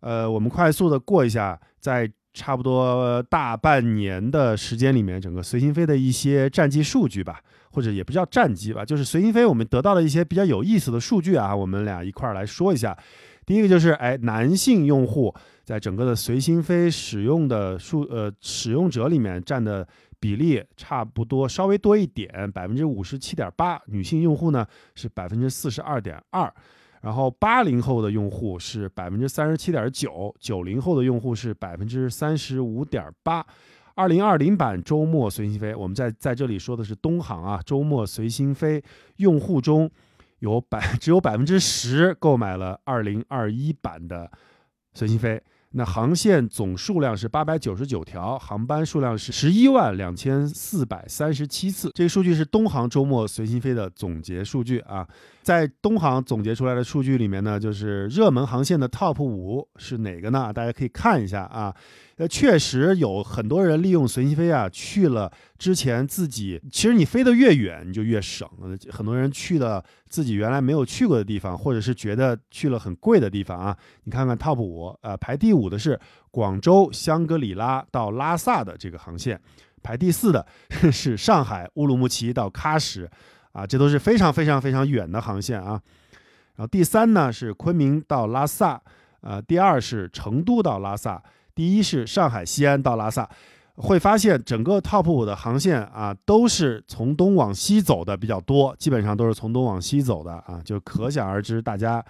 [0.00, 12.96] 呃，我们快速的过一下，在差不多大半年的时间里面，整个随心飞的一些战绩数据吧，或者也不叫战绩吧，就是随心飞我们得到了一些比较有意思的数据啊，我们俩一块儿来说一下。
[13.46, 15.32] 第一个就是，哎，男性用户
[15.64, 19.86] 在整个的随心飞使用的数呃使用者里面占的
[20.18, 26.52] 比例差不多稍微多一点，百分之五十七点八，女性用户呢是百分之四十二点二。
[27.02, 33.46] 然后八零后的用户是百分之三十七点九，九零后的用户是百分之三十五点八。
[33.94, 38.82] 二零二零版周末随心飞，我们在在这里说的是东航啊，周末随心飞
[39.18, 39.88] 用户中
[40.40, 44.30] 有百 只有百分之十购买了二零二一版的
[44.94, 45.42] 随心飞。
[45.72, 51.90] 那航线总数量是八百九十九条，航班数量是十一万两千四百三十七次。
[51.92, 55.06] 这个数据是东航周末随心飞的总结数据啊。
[55.42, 60.50] 在东航总结出来的数据里面呢，就是热门航线的 top 五是哪个呢？
[60.50, 61.74] 大家可以看一下啊。
[62.16, 68.48] 呃，确实有很多人利用随心飞啊，去了之前自己，其实你飞得越远，你就越省。
[68.90, 73.76] 很多人去了自己原来没有去过的地方，或者是觉得去了很贵的地方啊。
[74.04, 76.00] 你看看 TOP 五，呃，排第五的是
[76.30, 79.38] 广州香格里拉到拉萨的这个航线，
[79.82, 80.46] 排第四的
[80.90, 83.06] 是上海乌鲁木齐到喀什，
[83.52, 85.78] 啊，这都是非常非常非常远的航线啊。
[86.54, 88.80] 然后第三呢是昆明到拉萨，
[89.20, 91.22] 呃，第二是成都到拉萨。
[91.56, 93.26] 第一是上海西安到拉萨，
[93.76, 102.04] 会发现整个 TOP 五的航线啊，都是从东往西走的比较多，基本上都是从东往西走的啊，就可想而知，大家，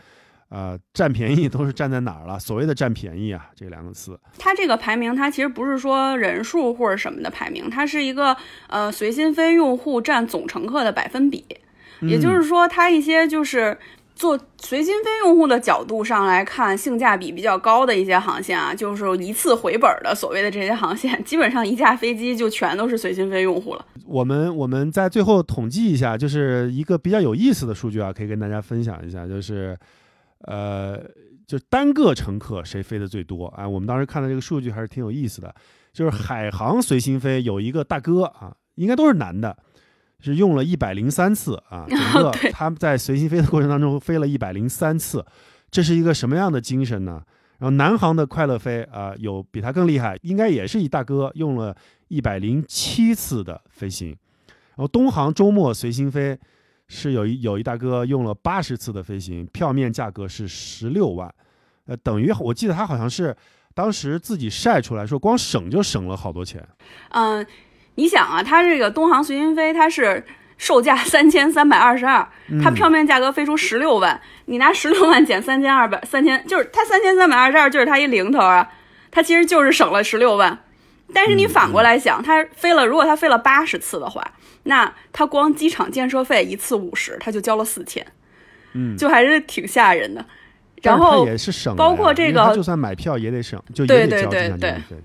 [0.49, 2.37] 呃，占便宜都是占在哪儿了？
[2.41, 4.19] 所谓的占便宜啊，这两个词。
[4.37, 11.47] 它这个排名，它其实不是说人数或者什么的排名，它是一个呃随心飞用户占总乘客的百分比，
[12.01, 13.79] 也就是说，它一些就是。
[14.16, 23.87] 做随心飞用户的角度上来看，性价比比较高的一些航线啊，就是一次回本的所谓的这些航线，基本上一架飞机就全都是随心飞用户了。
[24.07, 29.79] 我们我们在最后统计一下，就是一个比较有意思的数据啊，可以跟大家分享一下，就是，
[30.46, 30.98] 呃，
[31.46, 33.68] 就单个乘客谁飞的最多啊？
[33.68, 35.55] 我们当时看的这个数据还是挺有意思的，
[35.92, 39.55] 就是海航随心飞有一个大哥啊，应该都是男的。
[40.20, 45.24] 是用了一百零三次啊， 整个他们在随心飞的过程当中飞了一百零三次，
[45.70, 47.22] 这是一个什么样的精神呢？
[47.59, 51.74] 然后南航的快乐飞啊，有比他更厉害，应该也是一大哥用了
[52.09, 54.09] 一百零七次的飞行。
[54.09, 56.38] 然后东航周末随心飞
[56.88, 61.35] 是有一有一大哥用了八十次的飞行，票面价格是十六万，
[61.87, 63.35] 呃，等于我记得他好像是
[63.74, 66.66] 当时自己晒出来说，光省就省了好多钱。
[67.11, 67.46] 嗯。
[67.97, 70.25] 你想啊，它这个东航随心飞，它是
[70.59, 72.27] 售价三千三百二十二，
[72.63, 78.71] 它票面价格飞出十六万，你拿十六万减三千二百三千，就是它三千三百二十二就是它一零头啊，
[79.11, 80.59] 它其实就是省了十六万。
[81.15, 84.23] 但是你反过来想，它飞了，如果它飞了八十次的话，
[84.65, 88.07] 那它光机场建设费一次五十，它就交了四千，
[88.73, 90.25] 嗯，就还是挺吓人的。
[90.83, 94.97] 然后也是省，包括这个，就算买票也得省，就也得交机场建设费。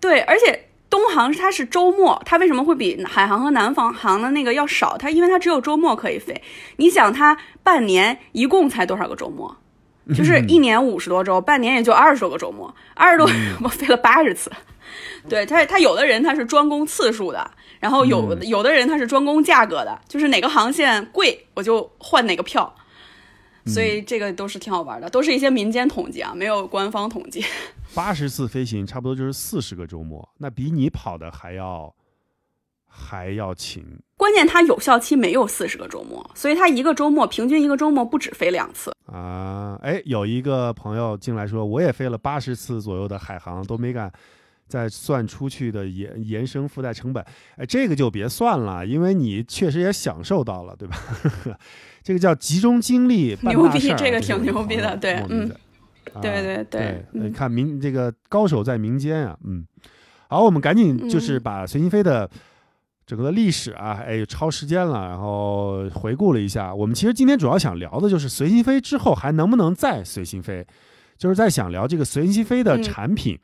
[0.00, 0.66] 对，而且。
[0.94, 4.96] 东航它是周末，它为什么会比海航和南方航的那个要少？
[4.96, 6.40] 它因为它只有周末可以飞。
[6.76, 9.56] 你想，它半年一共才多少个周末？
[10.14, 13.28] 就是一年五十多周，半年也就二十多个周末，二十多
[13.64, 14.52] 我飞了八十次。
[15.28, 22.72] 对他，他有的人他是专攻次数的，然后有有的人他是专攻价格的，就是哪个航线贵我就换哪个票。
[23.66, 27.44] 所以这个都是挺好玩的，都是一些民间统计啊，没有官方统计。
[27.94, 31.94] 八十次飞行差不多就是四十个周末，那比你跑的还要
[32.86, 33.84] 还要勤。
[34.16, 39.78] 关键它有效期没有四十个周末，所以它一个周末平均一个周末不止飞两次啊。
[39.82, 44.12] 哎，有一个朋友进来说，我也飞了八十次左右的海航，都没敢
[44.68, 47.24] 再算出去的延延伸附带成本。
[47.56, 50.96] 哎，这个就别算了，因为你确实也享受到了，对吧？
[52.02, 55.50] 这个叫集中精力办大事儿，这个挺牛逼的，对，嗯。
[56.20, 59.66] 对对对，你看民这个高手在民间啊，嗯，
[60.28, 62.28] 好，我们赶紧就是把随心飞的
[63.06, 66.72] 整个的历史啊，哎，超时间了，然后回顾了一下。
[66.72, 70.64] 我们其实今天主要想聊的就是随心飞之后还能不能再随心飞，
[71.16, 73.36] 就是在想聊这个随心飞的产品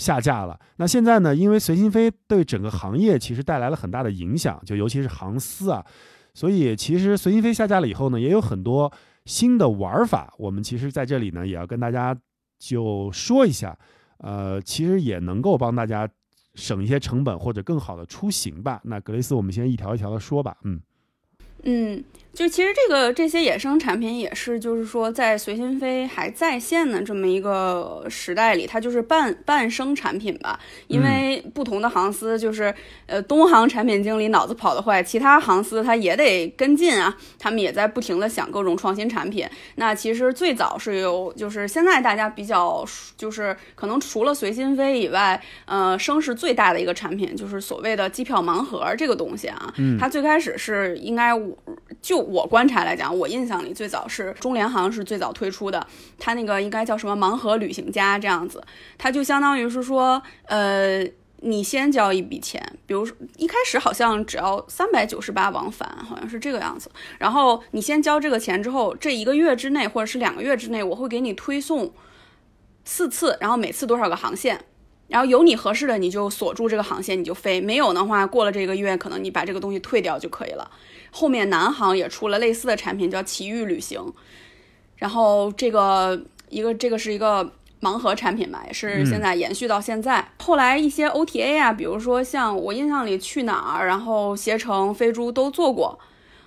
[0.00, 0.58] 下架了。
[0.78, 5.84] 那现在呢，因为随心飞对整个行业其实带来了很大的影响，就尤其是航司啊，
[6.34, 8.90] 所以其实随心飞下架了以后呢，也有很多。
[9.26, 12.16] 新的玩法，我们其实在这里呢，也要跟大家
[12.58, 13.78] 就说一下，
[14.16, 16.08] 呃，其实也能够帮大家
[16.54, 18.80] 省一些成本或者更好的出行吧。
[18.82, 20.80] 那格雷斯，我们先一条一条的说吧，嗯，
[21.64, 22.04] 嗯。
[22.32, 30.58] 就其实这个这些衍生产品也是，就是说在随心飞还在线的这么一个时代里，它就是半半生产品吧。
[30.86, 32.72] 因为不同的航司，就是
[33.06, 37.14] 呃东航产品经理脑子跑得快，其他航司他也得跟进啊。
[37.36, 39.44] 他们也在不停的想各种创新产品。
[39.74, 49.74] 那其实最早是有，就是现在大家比较就是可能除了随心飞以外，呃声势最大的一个产品就是所谓的机票盲盒这个东西啊。
[49.78, 51.34] 嗯，它最开始是应该
[52.02, 55.86] 就我观察来讲，我印象里最早是中联航是最早推出的，
[56.18, 58.62] 它那个应该叫什么盲盒旅行家这样子，
[58.96, 61.06] 它就相当于是说，呃，
[61.42, 71.92] 你先交一笔钱，比如说一开始好像只要三百九十八往返，好像是这个样子，然后你先交这个钱之后，这一个月之内或者是两个月之内，我会给你推送
[72.84, 74.64] 四次，然后每次多少个航线。
[75.08, 80.70] 然后有你合适的，你就锁住这个航线，你就飞；没有的话，过了这个月，可能你把这个东西退掉就可以了。
[81.10, 84.00] 后面南航也出了类似的产品，叫奇遇旅行。
[84.96, 90.32] 然后这个一个这个是一个盲盒产品吧，也是现在延续到现在。
[90.38, 95.98] 后来一些 OTA 啊，比如说像我印象里去哪儿，然后携程、飞猪都做过。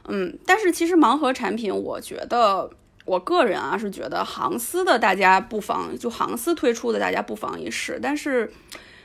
[0.08, 2.70] 嗯，但是其实盲盒产品，我觉得
[3.06, 8.52] 我个人啊是觉得航司的大家不妨就航司推出的大家不妨一试，但是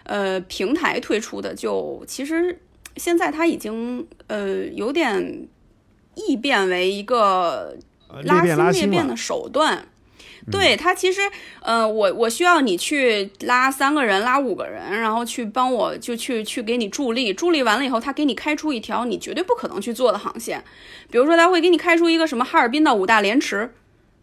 [0.02, 2.61] 呃平台推出的就其实
[2.99, 5.49] 现在它已经呃有点
[6.14, 7.76] 异变为一个
[8.24, 9.86] 拉新裂变的手段。
[10.51, 11.20] 对他其实，
[11.61, 20.64] 呃，我我需要你去拉三个人，拉五个人，然后去帮我就去去给你助力，助力完了以后，他给你开出一条你绝对不可能去做的航线，
[21.11, 23.74] 比如说他会给你开出一个什么哈尔滨到五大连池，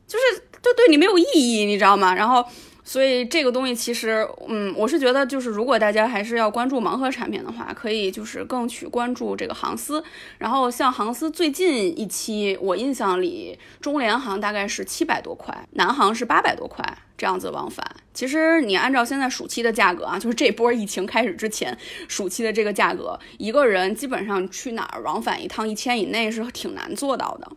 [0.08, 2.16] 就是就对你没有意义，你知道吗？
[2.16, 2.44] 然后。
[2.88, 10.04] 所以这个东西其实，嗯，我是觉得，就是如果大家还是要关注盲盒产品的话，可以就是更去关注这个航司。
[10.38, 16.86] 然后像航司最近一期，我印象里中联航大概是七百多块，南航是八百多块
[17.18, 17.84] 这样子往返。
[18.14, 21.76] 其实你按照现在暑期的价格啊，就是这波疫情开始之前
[22.08, 27.52] 暑期的这个价格，一个人基本上去哪儿往返一趟一千以内是挺难做到的。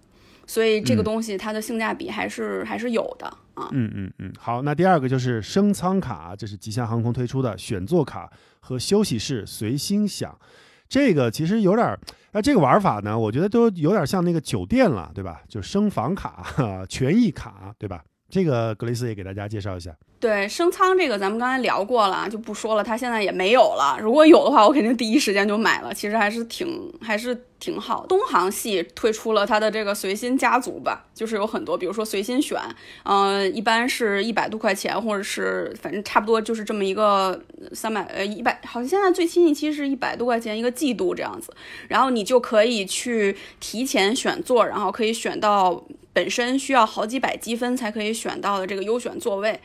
[0.49, 3.69] 所以这个东西它的性价比还是还是有的啊。
[3.71, 8.29] 嗯嗯嗯，好，那第二个就是升舱卡，这是吉祥航空推出的选座卡
[8.59, 10.37] 和休息室随心享。
[10.89, 11.97] 这个其实有点，
[12.33, 15.43] 那这个玩法呢，我觉得都有点像那个酒店了，对吧？
[15.47, 16.43] 就升房卡、
[16.89, 18.03] 权益卡，对吧？
[18.31, 19.95] 这个格雷斯也给大家介绍一下。
[20.21, 22.83] 对升舱这个，咱们刚才聊过了，就不说了。
[22.83, 23.97] 它现在也没有了。
[24.01, 25.95] 如果有的话，我肯定第一时间就买了。
[25.95, 28.05] 其实还是挺还是挺好。
[28.09, 32.61] 东航系推出了它的这个随心家族吧，就是有很多，比如说随心选，
[33.05, 37.41] 嗯，一般是一百多块钱，或者是反正差不多就是这么一个
[37.73, 41.55] 三百呃一百，好像现在最新一期是一百多块钱一个季度这样子。
[41.87, 45.81] 然后你就可以去提前选座，然后可以选到
[46.19, 49.61] 本身需要好几百积分才可以选到的这个优选座位。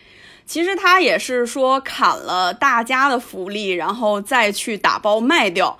[0.46, 5.76] 其实他也是说砍了大家的福利，然后再去打包卖掉。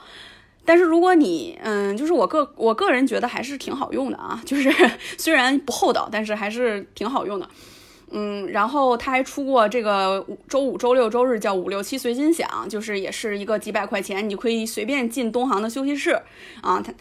[0.66, 4.74] 但是如果你，嗯，就是我个我个人觉得还是挺好用的啊，就是
[5.16, 7.48] 虽然不厚道，但是还是挺好用的。
[8.10, 16.20] 嗯，然后他还出过这个周五、周六、周日叫五六七随心享，就是也是一个几百块钱，你可以随便进东航的休息室
[16.62, 16.92] 啊，他。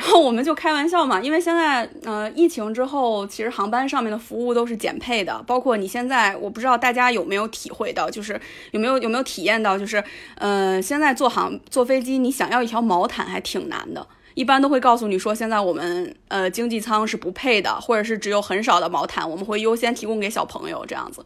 [0.00, 8.40] 然后我们就开玩笑嘛，因为现在，呃，疫情之后，其实航班上面的服务都是减配的，包括你现在，我不知道大家有没有体会到，就是
[8.70, 10.02] 有没有有没有体验到，就是，
[10.36, 21.22] 呃，现在坐航坐飞机，你想要一条毛毯还挺难的，一般都会告诉你说，现在我们呃经济舱是不配的，或者是只有很少的毛毯，我们会优先提供给小朋友这样子，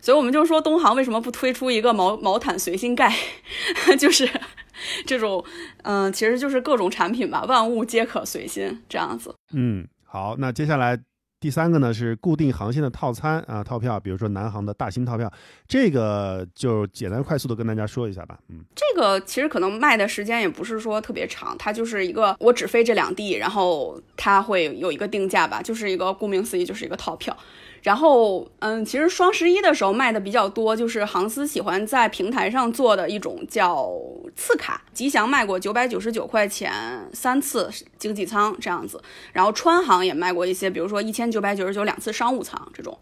[0.00, 3.12] 所以我们就说东航为什么不推出一个毛毛毯随心盖，
[3.98, 4.28] 就是。
[5.06, 5.42] 这种，
[5.84, 9.34] 嗯，其实就是各种产品吧，万物皆可随心这样子。
[9.54, 10.96] 嗯，好，那接下来
[11.40, 15.32] 第三个呢是固定航线的套餐啊，套票，比如说南航的大兴套票，
[15.66, 18.38] 这个就简单快速的跟大家说一下吧。
[18.50, 27.34] 嗯，这个其实可能卖的时间也不是说特别长，它就是一个我只飞这两地，然后它会有一个定价吧，就是一个顾名思义就是一个套票。
[27.86, 33.88] 然后，嗯，其实双十一的时候卖的比较多，就是航司喜欢在平台上做的一种叫
[34.34, 34.82] 次卡。
[34.92, 39.00] 吉祥卖过九百九十九块钱三次经济舱这样子，
[39.32, 42.98] 然后川航也卖过一些，比如说一千九百九十九两次商务舱这种。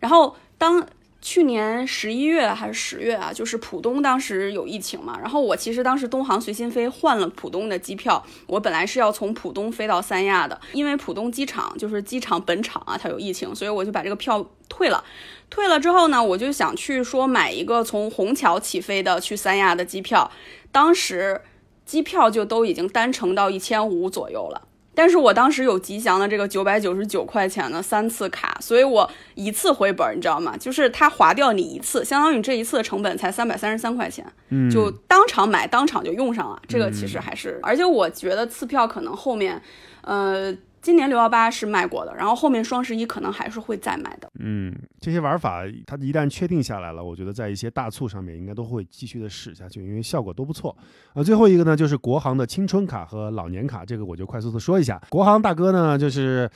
[0.00, 0.86] 然后当
[1.22, 15.04] 去年十一月还是十月啊，就是浦东当时有疫情嘛，然后我其实当时东航随心飞换了浦东的机票，我本来是要从浦东飞到三亚的，因为浦东机场就是机场本场啊，它有疫情，所以我就把这个票退了。
[15.50, 20.30] 退了之后呢，我就想去说买一个从虹桥起飞的去三亚的机票，
[20.72, 21.42] 当时
[21.84, 24.62] 机票就都已经单程到一千五左右了。
[25.00, 30.54] 但是我当时有吉祥的这个九百九十九块钱的三次卡，所以我一次回本，你知道吗？
[30.58, 36.60] 就是它划掉你一次，相当于你这一次的成本才三百三十三块钱，嗯就当场买当场就用上了。
[36.68, 39.62] 这个其实还是，而且我觉得次票可能后面，
[40.02, 40.54] 呃。
[40.82, 44.30] 今年六幺八是卖过的，然后后面双十一可能还是会再卖的。
[44.38, 50.74] 嗯，这些玩法它一旦确定下来了，我觉得在一些大促上面应该都会继续的使下去，因为效果都不错。
[51.12, 55.00] 呃，最后一个呢就是国航的青春卡和老年卡，这个我就快速的说一下。
[55.10, 56.50] 国航大哥呢，就是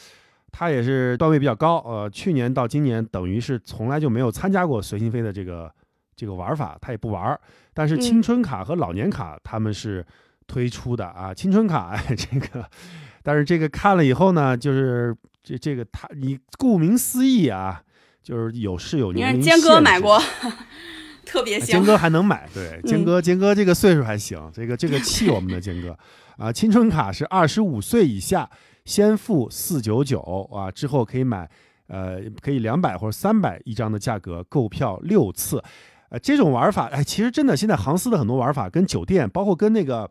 [0.50, 5.70] 他也是段位比较高，呃，去年到今年等于是从来就没有参加过随心飞的这个
[6.16, 7.38] 这个玩法，他也不玩。
[7.74, 10.06] 但是青春卡和老年卡他们是
[10.46, 12.66] 推出的啊，青春卡这个。
[13.24, 17.82] 但是这个看了以后呢，就是这这个他，你顾名思义啊，
[18.22, 19.40] 就是有是有年龄。
[19.40, 20.20] 坚哥买过，
[21.24, 21.66] 特别香。
[21.80, 25.98] 坚哥还能买，对，坚哥坚哥这个岁数还行，这个这个气我们的坚哥
[26.36, 26.52] 啊。
[26.52, 28.48] 青春卡是二十五岁以下
[28.84, 30.20] 先付四九九
[30.52, 31.48] 啊，之后可以买
[31.86, 35.62] 呃，可以两百或者三百一张的价格购票六次，
[36.10, 40.08] 呃，这种玩法，哎，其实真的现在航司的很多玩法跟酒店，包括跟那个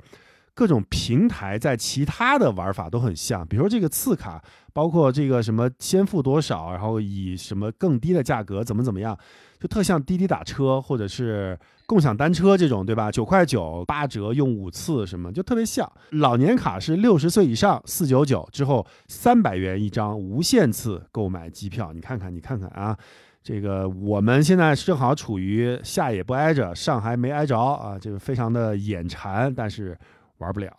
[0.55, 4.41] 各种平台在其他的玩法都很像，比如说这个次卡，
[4.71, 9.17] 包括这个什么先付多少，然后以什么更低的价格怎么怎么样，
[9.59, 13.11] 就特像滴滴打车或者是共享单车这种，对吧？
[13.11, 15.91] 九块九八折用五次什么，就特别像。
[16.11, 21.91] 老年卡是六十岁以上四九九之后三百元一张，无限次购买机票。
[21.93, 22.95] 你看看，你看看啊，
[23.41, 29.97] 这个我们现在正好处于下也不挨着，上还没挨着啊，这个非常的眼馋，但是
[30.43, 30.71] 玩不了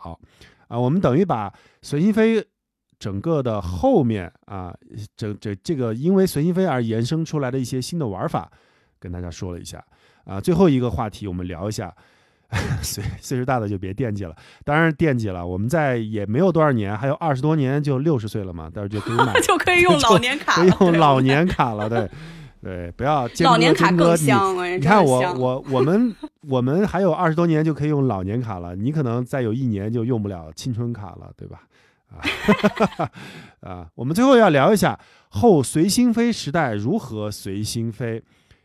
[0.68, 0.78] 啊。
[0.78, 1.52] 我们等于把
[1.82, 2.44] 随心飞
[2.98, 4.74] 整个的后面啊，
[5.16, 8.50] 整这这个因为随心飞而延伸出来的一些新的玩法，
[8.98, 9.84] 跟大家说了一下。
[10.24, 11.94] 啊，最后一个话题我们聊一下，
[12.80, 14.34] 岁岁数大的就别惦记了，
[14.64, 15.46] 当然惦记了。
[15.46, 22.10] 我们在也没有多少年，还有二十多年就六十岁了嘛，到时候就可以买， 就可以用 老年卡，可以用老年卡了，对
[22.64, 26.16] 对，不要老年卡更香你看我我我们
[26.48, 31.62] 我们还有二十多年就可以用老年卡了，你可能再有一年就用不了青春卡了，对吧？
[32.08, 33.10] 啊
[33.60, 34.98] 啊，我们最后要聊一下
[35.28, 38.22] 后随心飞时代如何随心飞。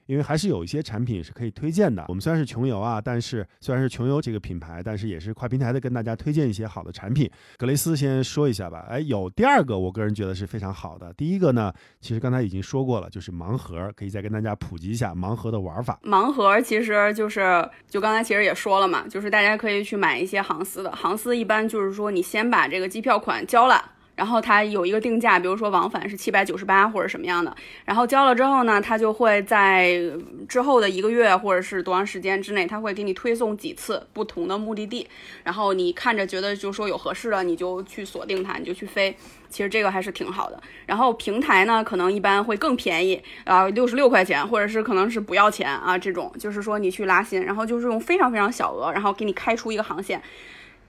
[0.09, 2.03] 因为还是有一些产品是可以推荐的。
[2.07, 7.29] 我们虽然是穷游啊，但是虽然是穷游这个品牌，但是也是跨平台的，跟大家推荐一些好的产品。
[7.57, 8.87] 格雷斯先说一下吧。
[8.89, 11.13] 哎，有第二个，我个人觉得是非常好的。
[11.13, 15.99] 第一个呢，其实刚才已经说过了，就是盲盒，可以再跟大家普及一下盲盒的玩法。
[16.03, 20.91] 盲盒其实就是，就刚才其实也说了嘛，就是大家可以去买一些航司的。
[20.91, 23.91] 航司一般就是说，你先把这个机票款交了。
[24.19, 27.55] 然后它有一个定价，比如说往返是七百九十八或者什么样的，
[27.85, 29.97] 然后交了之后呢，它就会在
[30.45, 35.07] 之后的一个月或者是多长时间之内，它会给你推送几次不同的目的地，
[35.45, 39.15] 然后你看着觉得就说有合适的，你就去锁定它，你就去飞。
[39.49, 40.61] 其实这个还是挺好的。
[40.85, 50.21] 然后平台呢，可能一般会更便宜，啊，六十六块钱，或者是可能是不要钱啊，这种就是说你去拉新，然后就是用非常非常小额，然后给你开出一个航线。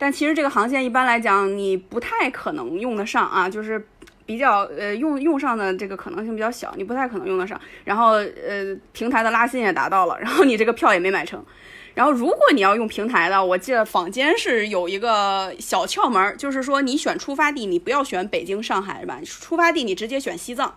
[0.01, 3.87] 但其实这个航线一般来讲，你不太可能用得上啊，就是
[4.25, 7.61] 比较呃用用上的这个可能性比较小，你不太可能用得上。
[7.85, 11.45] 然后呃平台的拉新也达到了，然后你这个票也没买成。
[11.93, 19.21] 然后如果你要用平台的，我记得坊间是有一个小窍门，就是说你选出发地，你不要选北京、上海是吧？
[19.23, 20.77] 出发地你直接选西藏。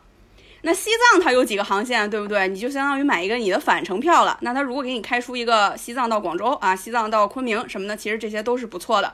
[0.66, 2.48] 那西藏它有几个航线，对不对？
[2.48, 4.38] 你就相当于买一个你的返程票了。
[4.42, 9.14] 那它如果给你开出一个西藏到广州啊，西藏到昆明什么的，其实这些都是不错的，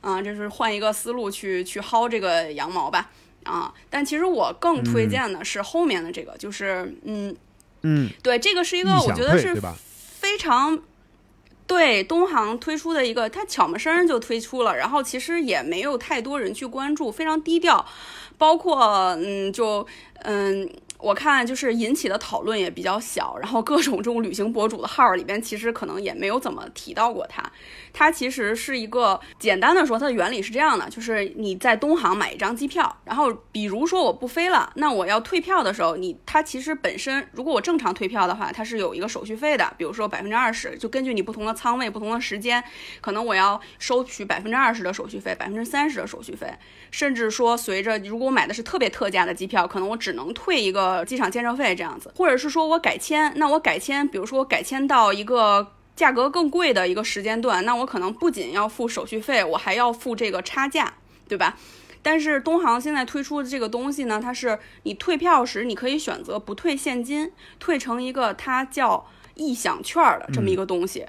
[0.00, 3.10] 啊，这是换一个思路去去薅这个羊毛吧，
[3.42, 3.74] 啊。
[3.90, 7.34] 但其实我更推荐的是后面的这个，就是嗯
[7.82, 9.60] 嗯，对，这个是一个我觉得是
[10.20, 10.78] 非常
[11.66, 17.84] 对东航推出的一个，它悄么声就推出了，然后其实也没有太多人去关注，非常低调。
[18.38, 19.86] 包括嗯，就
[20.22, 27.42] 嗯，我看就是引起的讨论也比较小，然后各种这种旅行博主的号里边，其实可能也没有怎么提到过它。
[27.92, 42.62] 它其实是一个简单的说，它的原理是这样的，就是你在东航买一张机票，然后比如说我不飞了，那我要退票的时候，你它其实本身如果我正常退票的话，它是有一个手续费的，比如说百分之二十，就根据你不同的仓位、不同的时间，
[43.00, 46.52] 可能我要收取百分之二十的手续费，百分之三十的手续费，
[46.90, 55.72] 甚至说随着如果我买的是特别特价的机票，可能我只能退一个机场建设费这样子，或者是说我改签，那我改签，比如说我改签到一个。
[55.96, 60.92] 价格更贵的一个时间段，那我可能不仅要付手续费，我还要付这个差价，
[61.26, 61.56] 对吧？
[62.02, 69.06] 但是东航现在推出的这个东西呢，它是你退票时你可以选择不退现金，退成一个它叫
[69.36, 71.06] 意享券的这么一个东西。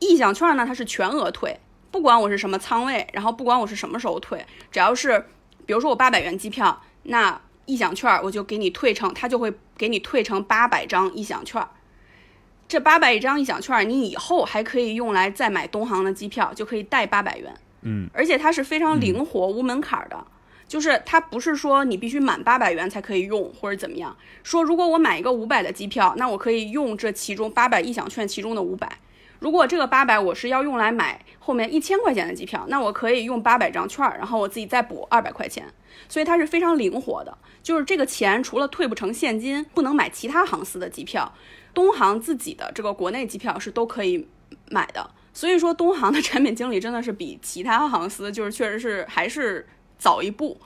[0.00, 1.58] 意享券呢，它是全额退，
[1.90, 5.24] 不管我是什么仓位，然后不管我是什么时候退，只要是
[5.64, 11.64] 比如说我八百元机票，那意享券我就给你退成，他就会给你退成八百张意享券。
[12.66, 17.54] 这八百一张意享券，你以后还可以用来再买东航的机票，就可以贷八百元。
[17.82, 20.26] 嗯，而且它是非常灵活、无门槛的，
[20.66, 24.16] 就是它不是说你必须满八百元才可以用或者怎么样。
[24.42, 28.98] 说如果我买一个五百的机票，那我可以用这其中八百意享券其中的五百。
[29.44, 35.66] 如果这个八百我是要用来买后面一千块钱的机票，那我可以用八百张券，然后我自己再补二百块钱。
[36.08, 41.30] 所以它是非常灵活的，就是这个钱除了退不成现金，不能买其他航司的机票。
[41.74, 44.26] 东航自己的这个国内机票是都可以
[44.70, 49.68] 买的，所以说东航的产品经理真的是比其他航司就是确实是还是
[49.98, 50.58] 早一步，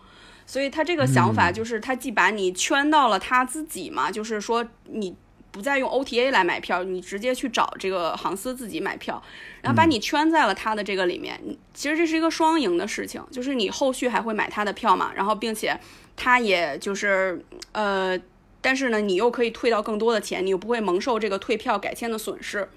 [0.46, 5.16] 所以他这个想法就是他既把你圈到了他自己嘛，就是说你
[5.50, 9.20] 不再用 OTA 来买票，你直接去找这个航司自己买票，
[9.62, 11.40] 然后把你圈在了他的这个里面。
[11.72, 15.78] 其实这是一个双赢的事情，就是你后续还会买他的票嘛，然后并且
[16.16, 17.42] 他也就是
[17.72, 18.16] 呃，
[18.60, 22.68] 但是呢，你又可以退到更多的钱，你又不会蒙受这个退票改签的损失。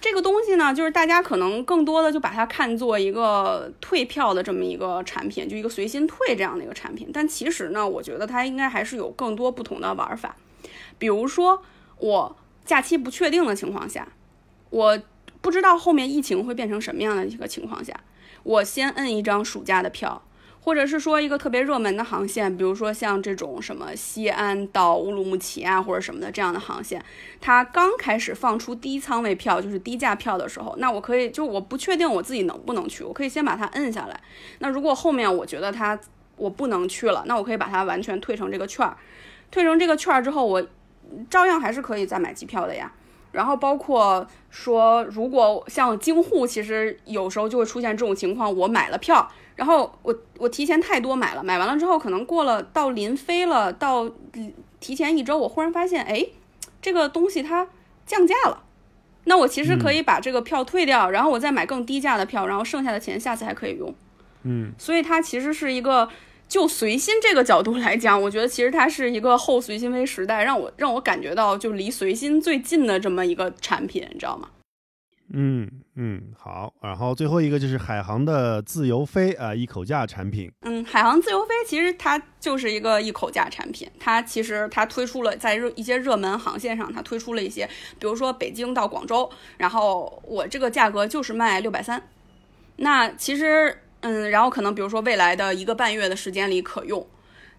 [0.00, 7.08] 这个东西呢，就是大家可能更多的就把它看作一个退票的这么一个产品，就一个随心退这样的一个产品。
[7.12, 10.34] 但其实呢，我觉得它应该还是有更多不同的玩法，
[10.98, 11.62] 比如说。
[12.02, 14.08] 我假期不确定的情况下，
[14.70, 14.98] 我
[15.40, 17.94] 不知道后面疫情会变成什么样的一个情况下，
[18.42, 20.20] 我先摁一张暑假的票，
[20.60, 27.00] 或者是说一个特别热门的航线，比如说像这种什么西安到乌鲁木齐啊，或者什么的这样的航线，
[27.40, 34.20] 它刚开始放出低仓位票，就是低价票的时候，那我可以就我不确定我自己能不能去，我可以先把它摁下来。
[34.58, 35.96] 那如果后面我觉得它
[36.36, 38.96] 我不能去了，那我可以把它完全退成这个券儿，
[39.52, 40.66] 退成这个券儿之后我。
[41.28, 42.92] 照样还是可以再买机票的呀，
[43.32, 54.10] 然后包括说，如果像京沪，其实有时候就会出现这种情况，我买了票，然后我我提前太多买了，买完了之后可能过了到临飞了，到
[54.80, 56.26] 提前一周，我忽然发现，哎，
[56.80, 57.68] 这个东西它
[58.06, 58.62] 降价了，
[59.24, 63.94] 那我其实可以把这个票退掉，然后我再买更低价的票，然后剩下的钱下次还可以用，
[64.42, 66.08] 嗯，所以它其实是一个。
[66.52, 74.50] 就随心这个角度来讲，我觉得其实它是一个后随心飞时代，让我让我感觉到就离随心最近的这么一个产品，你知道吗？
[75.32, 76.74] 嗯嗯，好。
[76.82, 80.52] 然后最后一个就是海航的自由飞啊，一口价产品。
[80.60, 87.66] 嗯，海航自由飞其实它就是一个一口价产品，它其实它推出了在热一些热门航线上，它推出了一些，
[87.98, 92.10] 比如说北京到广州，然后我这个价格就是卖六百三，
[92.76, 93.78] 那其实。
[94.02, 97.06] 嗯，然后可能比如说未来的一个半月的时间里可用，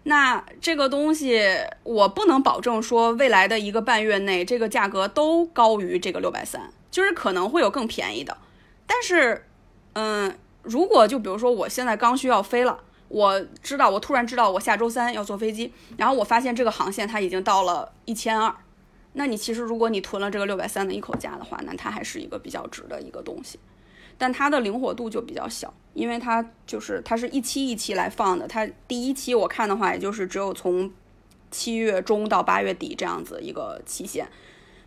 [0.04, 1.40] 那这个东西
[1.82, 8.36] 我不能保证说未来的一个半月内这个价格都高于这个六百三，就是可能会有更便宜的。
[8.86, 9.46] 但是，
[9.94, 12.78] 嗯，如果就比如说我现在刚需要飞了，
[13.08, 18.54] 我知道我突然知道我下周三要坐飞机，然后我发现这个航线它已经到了一千二，
[19.14, 23.58] 那你其实如果你囤了这个六百三的一口价的话，那它还是一个比较值的一个东西。
[24.24, 28.48] 但它的灵活度就比较小，因为它就是它是一期一期来放的。
[28.48, 30.90] 它第一期我看的话，也就是只有从
[31.50, 34.26] 七月中到八月底这样子一个期限，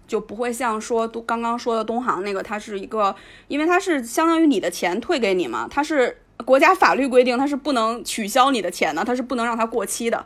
[0.08, 3.16] 就不会像说刚刚说的东航那个，它是一个，
[3.48, 10.26] 因为它是相当于你的钱退给你嘛，它是国家法律规定它是不能取消你的钱的，它是不能让它过期的，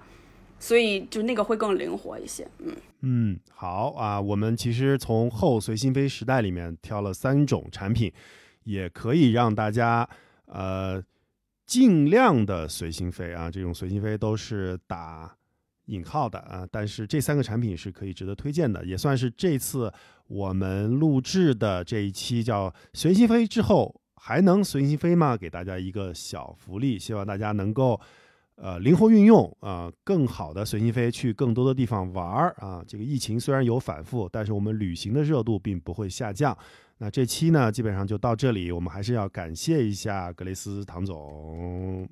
[0.57, 2.47] 所以就那个会更灵活一些。
[2.59, 8.14] 嗯嗯，好啊，我们其实从后随心飞时代里面挑了三种产品。
[8.64, 10.07] 也可以让大家
[10.45, 11.03] 呃
[11.66, 15.34] 尽量的随心飞啊，这种随心飞都是打
[15.86, 19.91] 引号的啊，但是这三个产品是可以值得推荐的，也算是这次
[20.28, 25.36] 我们录制的这一期叫随心飞之后还能随心飞吗？
[25.36, 27.99] 给大家一个小福利，希望大家能够
[28.55, 32.84] 呃灵活运用啊，更好的随心飞去更多的地方玩儿啊。
[32.88, 36.55] 这个疫情虽然有反复，但是我们旅行的热度并不会下降。
[37.04, 38.72] 那这期呢，基本上就到这里。
[38.72, 42.08] 我们还是要感谢一下格雷斯唐总，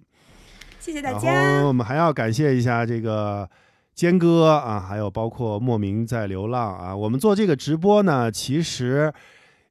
[0.80, 1.32] 谢谢大家。
[1.32, 3.48] 然后我们还要感谢一下这个
[3.94, 6.96] 坚哥啊，还有包括莫名在流浪啊。
[6.96, 9.14] 我们做这个直播呢，其实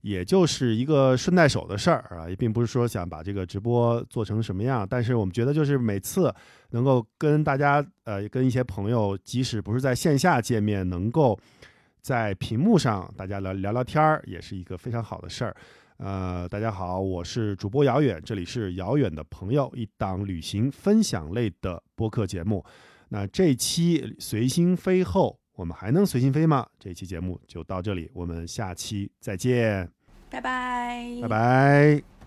[0.03, 4.87] 也就是一个顺带手的事儿啊，也并不是说想把这个直播做成什么样。
[4.89, 6.33] 但是我们觉得，就是每次
[6.71, 11.37] 能够跟大家呃，跟一些朋友，即使不是在线下见面，能够。
[12.09, 15.55] 在屏幕上，大家聊聊聊天儿，也是一个非常好的事儿。
[15.99, 22.65] 呃，大家好，我是主播遥远，这里是遥远的朋友，一档旅行分享类的播客节目。
[23.11, 26.67] 那这期随心飞后，我们还能随心飞吗？
[26.79, 29.87] 这期节目就到这里，我们下期再见，
[30.31, 32.18] 拜拜，拜拜。